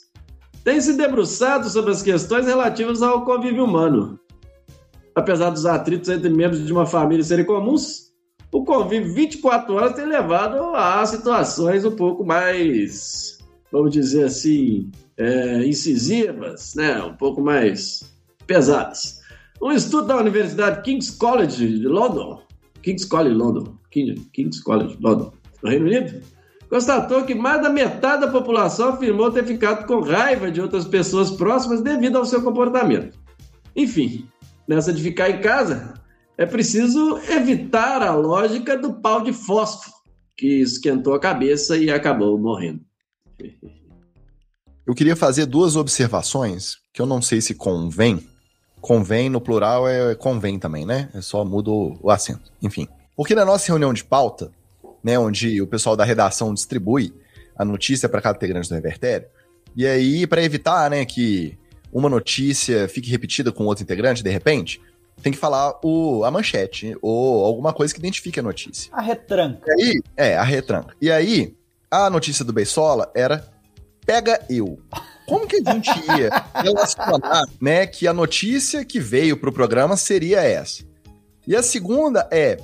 [0.68, 4.20] têm se debruçado sobre as questões relativas ao convívio humano.
[5.14, 8.12] Apesar dos atritos entre membros de uma família serem comuns,
[8.52, 13.38] o convívio 24 horas tem levado a situações um pouco mais,
[13.72, 17.02] vamos dizer assim, é, incisivas, né?
[17.02, 18.02] um pouco mais
[18.46, 19.22] pesadas.
[19.62, 22.42] Um estudo da Universidade King's College de London,
[22.82, 26.20] King's College London, King's College London, no Reino Unido,
[26.68, 31.30] constatou que mais da metade da população afirmou ter ficado com raiva de outras pessoas
[31.30, 33.18] próximas devido ao seu comportamento.
[33.74, 34.28] Enfim,
[34.66, 35.94] nessa de ficar em casa,
[36.36, 39.96] é preciso evitar a lógica do pau de fósforo,
[40.36, 42.80] que esquentou a cabeça e acabou morrendo.
[44.86, 48.26] Eu queria fazer duas observações que eu não sei se convém.
[48.80, 51.10] Convém no plural é convém também, né?
[51.12, 52.52] É só muda o acento.
[52.62, 52.86] Enfim.
[53.16, 54.52] Porque na nossa reunião de pauta,
[55.02, 57.14] né, onde o pessoal da redação distribui
[57.56, 59.26] a notícia para cada integrante do Revertério,
[59.76, 61.56] e aí, para evitar né, que
[61.92, 64.80] uma notícia fique repetida com outro integrante, de repente,
[65.22, 68.90] tem que falar o, a manchete ou alguma coisa que identifique a notícia.
[68.92, 69.62] A retranca.
[69.76, 70.94] E aí, é, a retranca.
[71.00, 71.54] E aí,
[71.90, 73.46] a notícia do Beisola era
[74.04, 74.78] pega eu.
[75.26, 80.40] Como que a gente ia relacionar, né, que a notícia que veio pro programa seria
[80.40, 80.82] essa?
[81.46, 82.58] E a segunda é,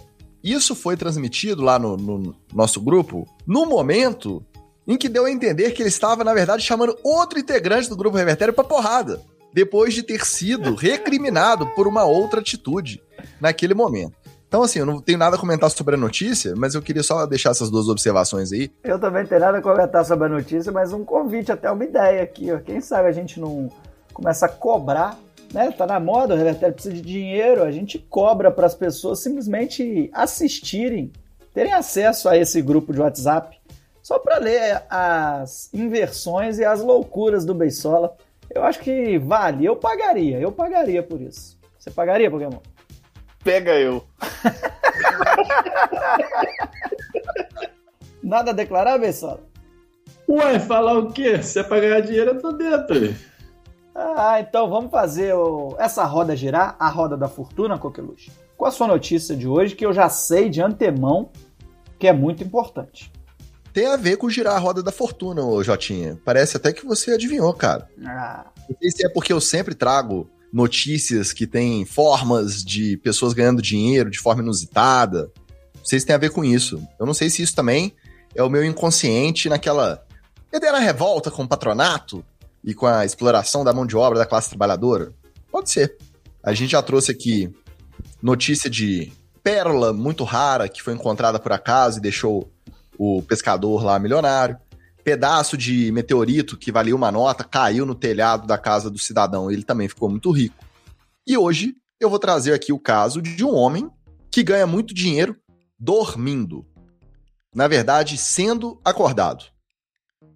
[0.53, 4.45] isso foi transmitido lá no, no nosso grupo no momento
[4.87, 8.19] em que deu a entender que ele estava, na verdade, chamando outro integrante do grupo
[8.19, 13.03] Revertério pra porrada depois de ter sido recriminado por uma outra atitude
[13.41, 14.13] naquele momento.
[14.47, 17.27] Então, assim, eu não tenho nada a comentar sobre a notícia, mas eu queria só
[17.27, 18.71] deixar essas duas observações aí.
[18.85, 21.85] Eu também não tenho nada a comentar sobre a notícia, mas um convite, até uma
[21.85, 22.59] ideia aqui, ó.
[22.59, 23.69] Quem sabe a gente não
[24.13, 25.19] começa a cobrar,
[25.55, 25.71] né?
[25.71, 30.11] Tá na moda, o Revertério precisa de dinheiro, a gente cobra para as pessoas simplesmente
[30.13, 31.13] assistirem,
[31.55, 33.57] terem acesso a esse grupo de WhatsApp,
[34.03, 38.17] só para ler as inversões e as loucuras do Beisola.
[38.51, 41.57] Eu acho que vale, eu pagaria, eu pagaria por isso.
[41.79, 42.59] Você pagaria, Pokémon?
[43.43, 44.05] Pega eu.
[48.23, 49.41] Nada a declarar, Bessola?
[50.29, 51.43] Ué, falar o quê?
[51.43, 53.15] Se é pra ganhar dinheiro, eu tô dentro.
[53.95, 55.77] Ah, então vamos fazer o...
[55.79, 58.33] essa roda girar, a roda da fortuna, Coqueluche.
[58.57, 61.31] Qual a sua notícia de hoje que eu já sei de antemão
[61.99, 63.13] que é muito importante?
[63.73, 66.19] Tem a ver com girar a roda da fortuna, ô Jotinha.
[66.25, 67.89] Parece até que você adivinhou, cara.
[68.05, 68.47] Ah.
[68.69, 73.61] Não sei se é porque eu sempre trago notícias que têm formas de pessoas ganhando
[73.61, 75.31] dinheiro de forma inusitada.
[75.77, 76.81] Não sei se tem a ver com isso.
[76.99, 77.93] Eu não sei se isso também
[78.35, 80.05] é o meu inconsciente naquela
[80.53, 82.25] eterna revolta com o patronato
[82.65, 85.13] e com a exploração da mão de obra da classe trabalhadora.
[85.51, 85.97] Pode ser.
[86.43, 87.53] A gente já trouxe aqui
[88.23, 92.51] notícia de pérola muito rara que foi encontrada por acaso e deixou
[92.99, 94.59] o pescador lá milionário.
[95.05, 99.63] Pedaço de meteorito que valia uma nota caiu no telhado da casa do cidadão, ele
[99.63, 100.65] também ficou muito rico.
[101.27, 103.91] E hoje eu vou trazer aqui o caso de um homem
[104.31, 105.37] que ganha muito dinheiro
[105.79, 106.67] dormindo.
[107.55, 109.45] Na verdade, sendo acordado.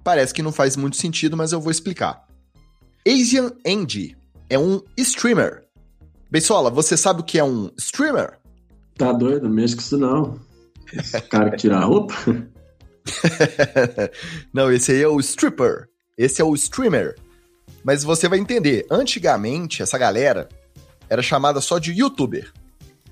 [0.08, 2.24] Parece que não faz muito sentido, mas eu vou explicar.
[3.06, 4.16] Asian Andy
[4.48, 5.66] é um streamer.
[6.30, 8.38] Beisola, você sabe o que é um streamer?
[8.96, 10.40] Tá doido, mexe com isso não.
[10.94, 12.14] Esse cara que tira a roupa?
[14.50, 15.90] não, esse aí é o stripper.
[16.16, 17.14] Esse é o streamer.
[17.84, 18.86] Mas você vai entender.
[18.90, 20.48] Antigamente, essa galera
[21.10, 22.50] era chamada só de youtuber.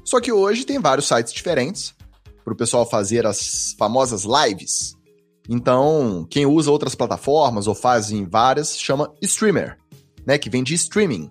[0.03, 1.95] Só que hoje tem vários sites diferentes
[2.43, 4.96] para o pessoal fazer as famosas lives.
[5.49, 9.79] Então, quem usa outras plataformas ou faz em várias chama streamer,
[10.27, 10.39] né?
[10.39, 11.31] Que vem de streaming.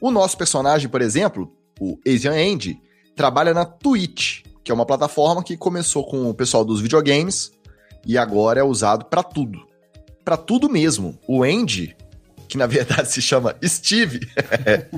[0.00, 2.80] O nosso personagem, por exemplo, o Asian Andy,
[3.14, 7.52] trabalha na Twitch, que é uma plataforma que começou com o pessoal dos videogames
[8.06, 9.66] e agora é usado para tudo.
[10.24, 11.18] Para tudo mesmo.
[11.28, 11.96] O Andy,
[12.48, 14.20] que na verdade se chama Steve,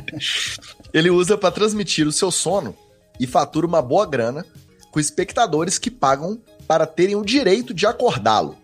[0.95, 2.77] ele usa para transmitir o seu sono
[3.19, 4.47] e fatura uma boa grana
[4.93, 6.41] com espectadores que pagam
[6.73, 8.57] para terem o direito de acordá-lo.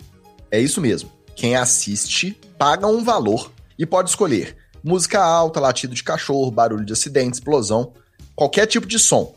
[0.50, 1.12] É isso mesmo.
[1.36, 6.92] Quem assiste paga um valor e pode escolher música alta, latido de cachorro, barulho de
[6.94, 7.92] acidente, explosão,
[8.34, 9.34] qualquer tipo de som.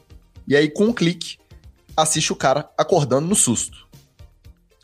[0.47, 1.37] E aí, com um clique,
[1.97, 3.89] assiste o cara acordando no susto.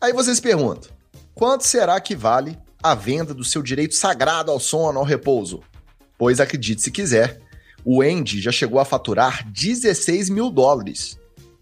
[0.02, 0.92] Aí vocês perguntam:
[1.34, 5.62] quanto será que vale a venda do seu direito sagrado ao sono, ao repouso?
[6.18, 7.40] Pois acredite se quiser,
[7.86, 11.17] o Andy já chegou a faturar 16 mil dólares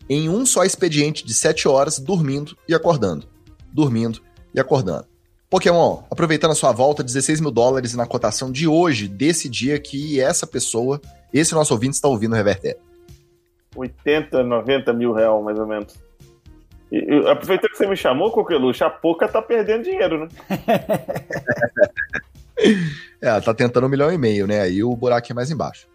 [0.10, 3.28] em um só expediente de 7 horas dormindo e acordando.
[3.74, 4.22] Dormindo
[4.54, 5.06] e acordando.
[5.50, 10.20] Pokémon, aproveitando a sua volta, 16 mil dólares na cotação de hoje, desse dia que
[10.20, 11.00] essa pessoa,
[11.34, 12.78] esse nosso ouvinte, está ouvindo o Reverter.
[13.76, 15.94] 80, 90 mil reais, mais ou menos.
[16.92, 20.28] E, e, aproveitando que você me chamou, Coqueluche, a Poca tá perdendo dinheiro, né?
[23.22, 24.62] é, ela tá tentando um milhão e meio, né?
[24.62, 25.88] Aí o buraco é mais embaixo.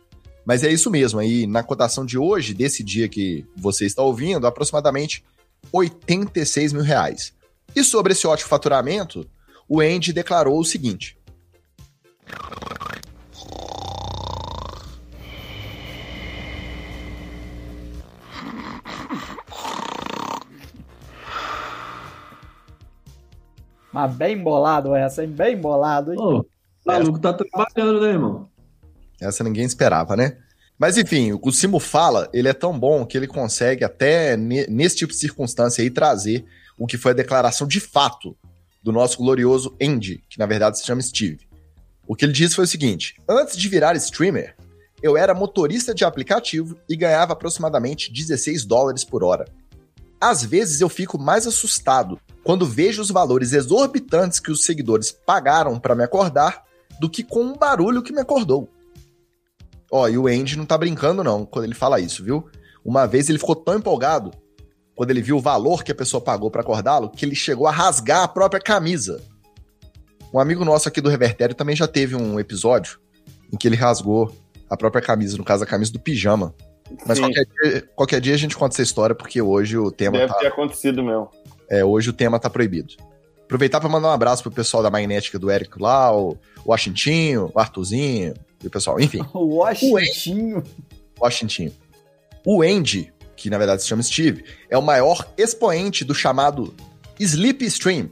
[0.44, 4.46] Mas é isso mesmo, aí na cotação de hoje, desse dia que você está ouvindo,
[4.46, 5.24] aproximadamente
[5.72, 7.32] 86 mil reais.
[7.74, 9.28] E sobre esse ótimo faturamento,
[9.68, 11.16] o Andy declarou o seguinte:
[23.92, 25.30] Mas bem bolado essa, hein?
[25.30, 26.18] Bem bolado, hein?
[26.18, 26.44] Ô,
[26.86, 28.49] maluco tá trabalhando, né, irmão?
[29.20, 30.36] Essa ninguém esperava, né?
[30.78, 35.12] Mas enfim, o Simo fala, ele é tão bom que ele consegue até nesse tipo
[35.12, 36.44] de circunstância aí trazer
[36.78, 38.34] o que foi a declaração de fato
[38.82, 41.46] do nosso glorioso Andy, que na verdade se chama Steve.
[42.08, 44.56] O que ele disse foi o seguinte: antes de virar streamer,
[45.02, 49.44] eu era motorista de aplicativo e ganhava aproximadamente 16 dólares por hora.
[50.18, 55.78] Às vezes eu fico mais assustado quando vejo os valores exorbitantes que os seguidores pagaram
[55.78, 56.64] para me acordar
[56.98, 58.68] do que com um barulho que me acordou.
[59.90, 62.48] Ó, e o Andy não tá brincando não quando ele fala isso, viu?
[62.84, 64.30] Uma vez ele ficou tão empolgado
[64.94, 67.70] quando ele viu o valor que a pessoa pagou para acordá-lo, que ele chegou a
[67.70, 69.20] rasgar a própria camisa.
[70.32, 73.00] Um amigo nosso aqui do Revertério também já teve um episódio
[73.52, 74.32] em que ele rasgou
[74.68, 76.54] a própria camisa, no caso a camisa do pijama.
[77.06, 80.32] Mas qualquer dia, qualquer dia, a gente conta essa história, porque hoje o tema Deve
[80.32, 80.38] tá...
[80.38, 81.28] ter acontecido mesmo.
[81.68, 82.94] É, hoje o tema tá proibido.
[83.44, 87.58] Aproveitar para mandar um abraço pro pessoal da Magnética do Eric lá, o Washington, o
[87.58, 89.24] Arthurzinho e o pessoal, enfim.
[89.32, 90.62] O Washington.
[91.20, 91.70] Washington.
[92.44, 96.74] O Andy, que na verdade se chama Steve, é o maior expoente do chamado
[97.18, 98.10] Sleep Stream.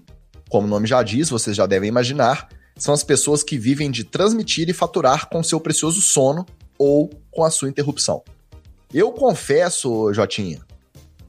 [0.48, 4.04] Como o nome já diz, vocês já devem imaginar, são as pessoas que vivem de
[4.04, 6.46] transmitir e faturar com seu precioso sono
[6.78, 8.22] ou com a sua interrupção.
[8.92, 10.60] Eu confesso, Jotinha,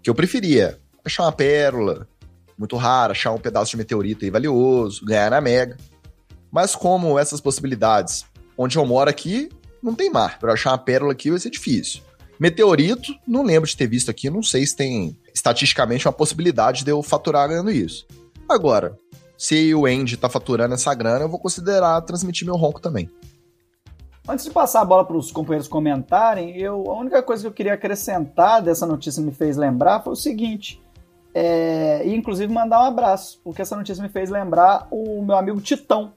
[0.02, 2.08] que eu preferia achar uma pérola
[2.58, 5.78] muito rara, achar um pedaço de meteorito aí valioso, ganhar na Mega.
[6.52, 8.26] Mas como essas possibilidades,
[8.62, 9.48] onde eu moro aqui,
[9.82, 10.38] não tem mar.
[10.38, 12.02] Para achar uma pérola aqui vai ser difícil.
[12.38, 16.92] Meteorito, não lembro de ter visto aqui, não sei se tem estatisticamente uma possibilidade de
[16.92, 18.06] eu faturar ganhando isso.
[18.50, 18.98] Agora,
[19.38, 23.10] se o Andy tá faturando essa grana, eu vou considerar transmitir meu ronco também.
[24.28, 27.54] Antes de passar a bola para os companheiros comentarem, eu, a única coisa que eu
[27.54, 30.82] queria acrescentar dessa notícia me fez lembrar foi o seguinte.
[31.34, 35.62] É, e inclusive mandar um abraço, porque essa notícia me fez lembrar o meu amigo
[35.62, 36.12] Titão,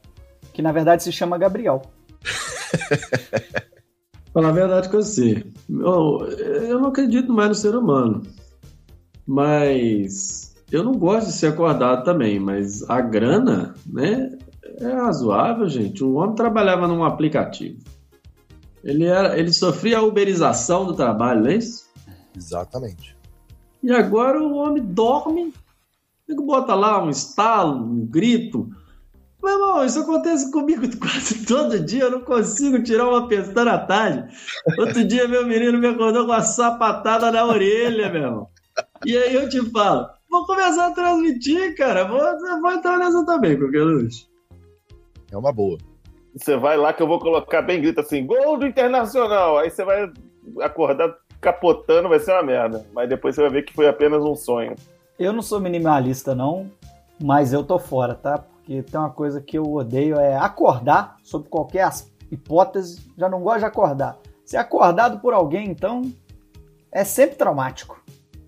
[0.52, 1.82] que na verdade se chama Gabriel.
[4.32, 5.44] Falar a verdade com você.
[5.68, 8.22] Eu, eu não acredito mais no ser humano.
[9.26, 12.40] Mas eu não gosto de ser acordado também.
[12.40, 14.36] Mas a grana, né?
[14.78, 16.02] É razoável, gente.
[16.02, 17.78] O homem trabalhava num aplicativo.
[18.82, 21.86] Ele, era, ele sofria a uberização do trabalho, não é isso?
[22.36, 23.16] Exatamente.
[23.82, 25.52] E agora o homem dorme,
[26.28, 28.70] bota lá um estalo, um grito,
[29.42, 33.78] meu irmão, isso acontece comigo quase todo dia, eu não consigo tirar uma pestana à
[33.78, 34.32] tarde.
[34.78, 38.48] Outro dia meu menino me acordou com uma sapatada na orelha, meu irmão.
[39.04, 42.20] E aí eu te falo, vou começar a transmitir, cara, vou,
[42.60, 44.28] vou entrar nessa também, qualquer luz.
[45.30, 45.78] É uma boa.
[46.34, 49.58] Você vai lá que eu vou colocar bem grito assim, gol do Internacional.
[49.58, 50.10] Aí você vai
[50.60, 52.86] acordar capotando, vai ser uma merda.
[52.94, 54.74] Mas depois você vai ver que foi apenas um sonho.
[55.18, 56.70] Eu não sou minimalista, não,
[57.22, 58.44] mas eu tô fora, tá?
[58.64, 61.90] Porque tem uma coisa que eu odeio é acordar sob qualquer
[62.30, 63.00] hipótese.
[63.16, 64.16] Já não gosto de acordar.
[64.44, 66.02] Ser acordado por alguém, então,
[66.90, 68.00] é sempre traumático.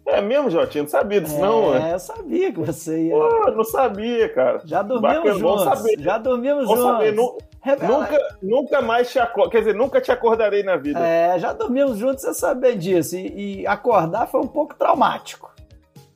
[0.07, 0.85] É, É mesmo, Jotinho?
[0.85, 3.15] Não sabia disso, não, É, eu sabia que você ia.
[3.15, 4.61] Pô, não sabia, cara.
[4.65, 5.65] Já dormimos Bacana, juntos.
[5.65, 5.99] saber.
[6.01, 6.93] Já dormimos Bom juntos.
[6.93, 9.51] saber, nu- Revela- Nunca, nunca mais te acordo.
[9.51, 11.01] Quer dizer, nunca te acordarei na vida.
[11.01, 13.17] É, já dormimos juntos, você sabe disso.
[13.17, 15.51] E, e acordar foi um pouco traumático.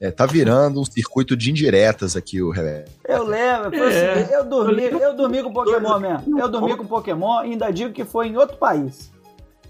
[0.00, 2.92] É, tá virando um circuito de indiretas aqui o Reverter.
[3.04, 4.28] Eu lembro, foi o É.
[4.32, 6.38] eu dormi, Eu eu dormi com o Pokémon mesmo.
[6.38, 9.10] Eu dormi com o Pokémon e ainda digo que foi em outro país.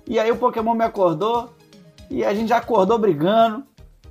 [0.07, 1.55] E aí o Pokémon me acordou
[2.11, 3.64] e a gente já acordou brigando.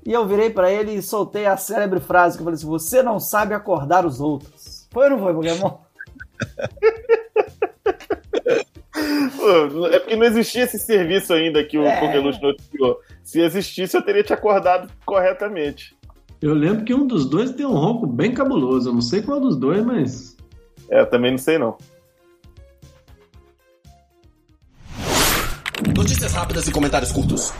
[0.06, 3.04] E eu virei pra ele e soltei a célebre frase que eu falei assim: Você
[3.04, 4.88] não sabe acordar os outros.
[4.92, 5.78] Foi ou não foi, Pokémon?
[9.38, 12.00] Pô, É porque não existia esse serviço ainda que o É.
[12.00, 13.00] Coqueluche noticiou.
[13.24, 15.97] Se existisse, eu teria te acordado corretamente.
[16.40, 18.90] Eu lembro que um dos dois tem um ronco bem cabuloso.
[18.90, 20.38] Eu não sei qual dos dois, mas.
[20.90, 21.78] É, também não sei não.
[25.96, 27.52] Notícias rápidas e comentários curtos.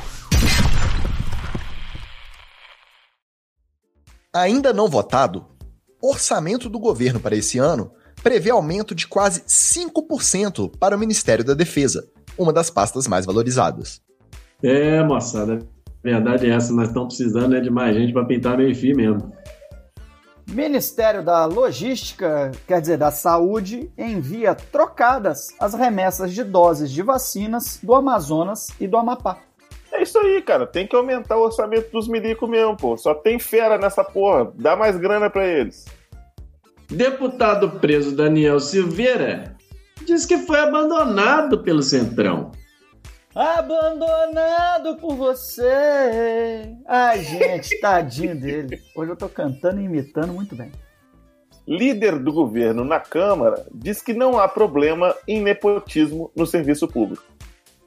[4.32, 5.46] Ainda não votado,
[6.00, 11.56] orçamento do governo para esse ano prevê aumento de quase 5% para o Ministério da
[11.56, 12.08] Defesa,
[12.38, 14.02] uma das pastas mais valorizadas.
[14.62, 15.66] É, moçada.
[16.08, 18.96] A verdade é essa, nós estamos precisando né, de mais gente pra pintar meio fio
[18.96, 19.30] mesmo.
[20.48, 27.80] Ministério da Logística, quer dizer, da Saúde, envia trocadas as remessas de doses de vacinas
[27.84, 29.40] do Amazonas e do Amapá.
[29.92, 30.66] É isso aí, cara.
[30.66, 32.96] Tem que aumentar o orçamento dos milicos mesmo, pô.
[32.96, 34.50] Só tem fera nessa porra.
[34.56, 35.86] Dá mais grana pra eles.
[36.90, 39.58] Deputado preso Daniel Silveira
[40.06, 42.52] diz que foi abandonado pelo Centrão.
[43.38, 46.76] Abandonado por você.
[46.88, 48.82] Ai, gente, tadinho dele.
[48.96, 50.72] Hoje eu tô cantando e imitando muito bem.
[51.68, 57.24] Líder do governo na Câmara diz que não há problema em nepotismo no serviço público.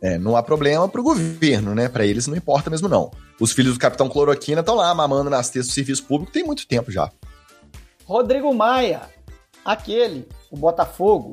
[0.01, 1.89] É, não há problema pro governo, né?
[1.89, 3.11] Para eles não importa mesmo não.
[3.41, 6.65] Os filhos do Capitão Cloroquina estão lá mamando nas testas do serviço público tem muito
[6.65, 7.11] tempo já.
[8.05, 9.01] Rodrigo Maia,
[9.65, 11.33] aquele, o Botafogo,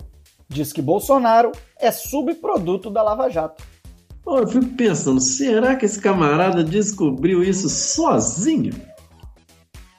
[0.50, 3.77] diz que Bolsonaro é subproduto da Lava Jato.
[4.28, 8.74] Pô, eu fico pensando, será que esse camarada descobriu isso sozinho?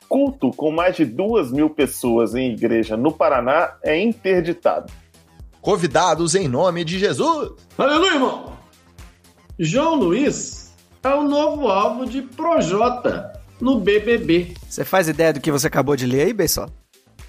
[0.07, 4.93] Culto com mais de duas mil pessoas em igreja no Paraná é interditado.
[5.62, 7.53] Convidados em nome de Jesus.
[7.79, 8.53] Aleluia, irmão!
[9.59, 14.53] João Luiz é o novo alvo de Projota no BBB.
[14.68, 16.68] Você faz ideia do que você acabou de ler aí, Beisol?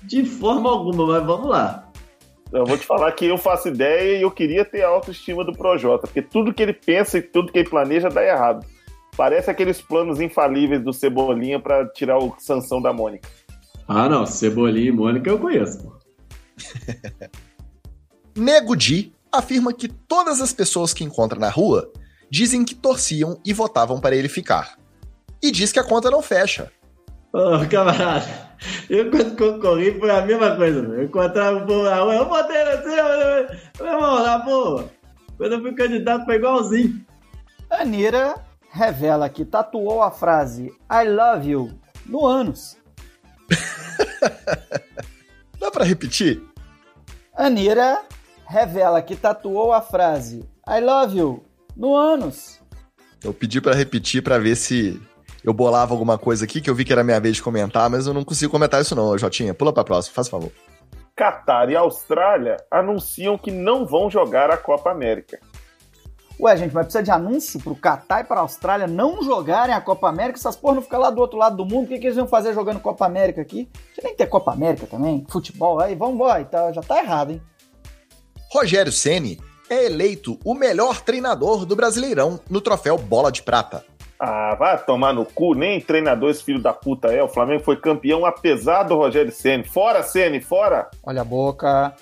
[0.04, 1.89] De forma alguma, mas vamos lá.
[2.52, 5.54] Eu vou te falar que eu faço ideia e eu queria ter a autoestima do
[5.54, 8.66] Projota, porque tudo que ele pensa e tudo que ele planeja dá errado.
[9.16, 13.30] Parece aqueles planos infalíveis do Cebolinha pra tirar o sanção da Mônica.
[13.88, 15.84] Ah, não, Cebolinha e Mônica eu conheço.
[15.84, 16.00] pô.
[18.36, 21.92] Nego Di afirma que todas as pessoas que encontra na rua
[22.32, 24.78] dizem que torciam e votavam para ele ficar.
[25.42, 26.72] E diz que a conta não fecha.
[27.32, 28.26] Ô, camarada,
[28.90, 30.96] eu quando concorri foi a mesma coisa, meu.
[30.96, 34.90] Eu encontrava o povo na rua, eu votei no seu, meu irmão, na boa.
[35.38, 37.06] Quando eu fui candidato foi igualzinho.
[37.70, 38.36] Anira
[38.72, 42.78] revela que tatuou a frase I love you no ânus.
[45.60, 46.42] Dá para repetir?
[47.36, 48.02] Anira
[48.48, 51.46] revela que tatuou a frase I love you
[51.78, 52.60] no ânus.
[53.24, 55.00] Eu pedi para repetir para ver se
[55.44, 58.08] eu bolava alguma coisa aqui, que eu vi que era minha vez de comentar, mas
[58.08, 59.54] eu não consigo comentar isso não, Jotinha.
[59.54, 60.52] Pula pra próxima, faz favor.
[61.16, 65.40] Catar e Austrália anunciam que não vão jogar a Copa América.
[66.40, 70.08] Ué, gente, mas precisa de anúncio pro Catar e pra Austrália não jogarem a Copa
[70.08, 70.40] América?
[70.40, 71.84] Essas porra não ficam lá do outro lado do mundo?
[71.84, 73.70] O que, que eles iam fazer jogando Copa América aqui?
[73.94, 77.32] Tinha nem que ter Copa América também, futebol, aí vamos embora, então, já tá errado,
[77.32, 77.42] hein?
[78.54, 79.38] Rogério Ceni
[79.70, 83.89] é eleito o melhor treinador do Brasileirão no troféu Bola de Prata.
[84.20, 87.24] Ah, vai tomar no cu, nem treinador esse filho da puta é.
[87.24, 89.64] O Flamengo foi campeão apesar do Rogério Ceni.
[89.64, 90.90] Fora, Ceni, fora!
[91.06, 91.96] Olha a boca.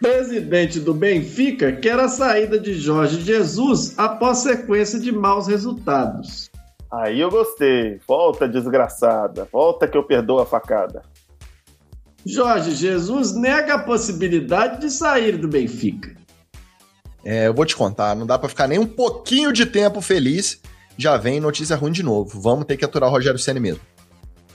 [0.00, 6.50] Presidente do Benfica quer a saída de Jorge Jesus após sequência de maus resultados.
[6.92, 8.00] Aí eu gostei.
[8.06, 9.48] Volta, desgraçada.
[9.50, 11.02] Volta que eu perdoo a facada.
[12.24, 16.16] Jorge Jesus nega a possibilidade de sair do Benfica.
[17.24, 20.60] É, eu vou te contar, não dá pra ficar nem um pouquinho de tempo feliz.
[20.96, 22.40] Já vem notícia ruim de novo.
[22.40, 23.80] Vamos ter que aturar o Rogério Ceni mesmo.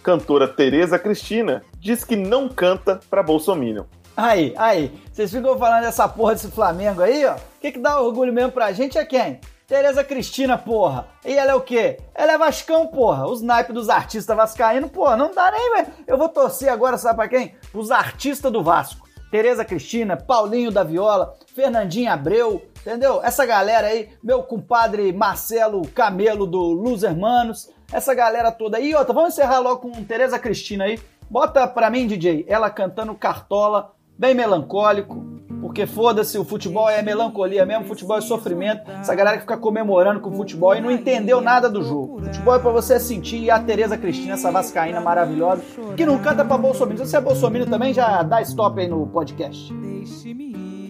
[0.02, 3.86] Cantora Tereza Cristina diz que não canta pra Bolsonaro.
[4.18, 7.36] Aí, aí, vocês ficam falando dessa porra desse Flamengo aí, ó.
[7.36, 9.39] O que, que dá orgulho mesmo pra gente é quem?
[9.68, 11.08] Tereza Cristina, porra.
[11.26, 11.98] E ela é o quê?
[12.14, 13.26] Ela é Vascão, porra.
[13.26, 15.88] Os naipes dos artistas vascaínos, porra, não dá nem, velho.
[16.06, 17.56] Eu vou torcer agora, sabe pra quem?
[17.74, 19.08] Os artistas do Vasco.
[19.32, 23.22] Tereza Cristina, Paulinho da Viola, Fernandinho Abreu, entendeu?
[23.24, 28.94] Essa galera aí, meu compadre Marcelo Camelo do Luz Hermanos, essa galera toda aí.
[28.94, 31.00] Outra, vamos encerrar logo com Tereza Cristina aí.
[31.30, 35.26] Bota pra mim, DJ, ela cantando Cartola, bem melancólico,
[35.62, 38.90] porque foda-se, o futebol é melancolia mesmo, futebol é sofrimento.
[38.92, 42.20] Essa galera que fica comemorando com o futebol e não entendeu nada do jogo.
[42.24, 45.62] Futebol é pra você sentir e a Tereza Cristina, essa vascaína maravilhosa,
[45.96, 46.98] que não canta pra Bolsonaro.
[46.98, 49.72] Se você é Bolsonaro também, já dá stop aí no podcast.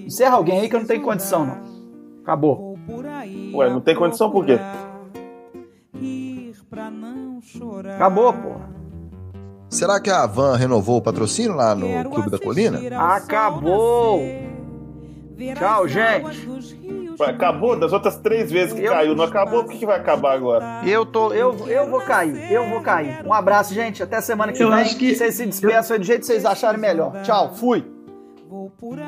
[0.05, 1.70] Encerra alguém aí que eu não tenho condição, não.
[2.23, 2.77] Acabou.
[3.55, 4.59] Ué, não tem condição por quê?
[7.95, 8.69] Acabou, porra.
[9.69, 12.77] Será que a Van renovou o patrocínio lá no Clube da Colina?
[13.15, 14.19] Acabou!
[15.55, 16.47] Tchau, gente.
[17.19, 19.63] Ué, Acabou das outras três vezes que caiu, não acabou?
[19.63, 20.81] Por que que vai acabar agora?
[20.85, 23.25] Eu tô, eu, eu vou cair, eu vou cair.
[23.25, 24.01] Um abraço, gente.
[24.03, 24.79] Até semana que Eu vem.
[24.79, 27.21] acho que- Vocês se despeçam aí do jeito que vocês acharem melhor.
[27.23, 27.85] Tchau, fui.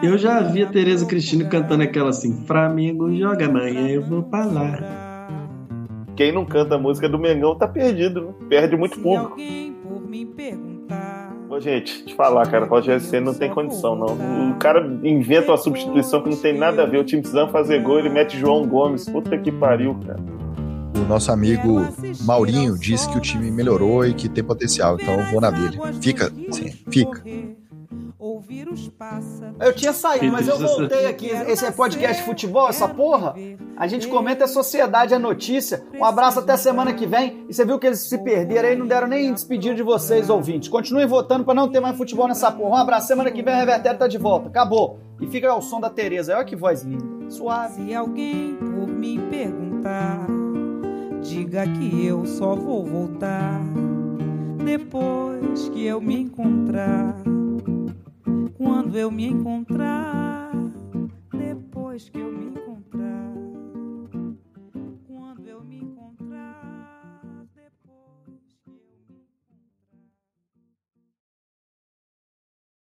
[0.02, 4.46] Eu já vi a Tereza Cristina cantando aquela assim: Flamengo joga amanhã, eu vou pra
[4.46, 5.28] lá.
[6.16, 8.36] Quem não canta a música do Mengão tá perdido?
[8.48, 9.36] Perde muito público.
[11.50, 14.52] Ô, gente, te falar, cara, o Rogério Senna não tem condição, não.
[14.52, 17.00] O cara inventa uma substituição que não tem nada a ver.
[17.00, 19.10] O time precisando fazer gol, ele mete João Gomes.
[19.10, 20.20] Puta que pariu, cara.
[20.96, 21.82] O nosso amigo
[22.22, 25.78] Maurinho disse que o time melhorou e que tem potencial, então eu vou na dele.
[26.02, 27.22] Fica, sim, fica.
[29.60, 31.28] Eu tinha saído, mas eu voltei aqui.
[31.28, 33.36] Esse é podcast futebol, essa porra.
[33.76, 35.86] A gente comenta a sociedade, a notícia.
[35.94, 37.46] Um abraço até semana que vem.
[37.50, 40.70] E você viu que eles se perderam aí, não deram nem despedir de vocês, ouvintes.
[40.70, 42.70] Continuem votando pra não ter mais futebol nessa porra.
[42.70, 44.48] Um abraço, semana que vem o Revertério tá de volta.
[44.48, 45.00] Acabou.
[45.20, 46.36] E fica ao som da Tereza.
[46.36, 47.30] Olha que voz linda.
[47.30, 47.88] Suave.
[47.88, 50.28] Se alguém por me perguntar,
[51.22, 53.62] diga que eu só vou voltar
[54.64, 57.33] depois que eu me encontrar.
[58.64, 60.54] Quando eu me encontrar,
[61.34, 62.32] depois que eu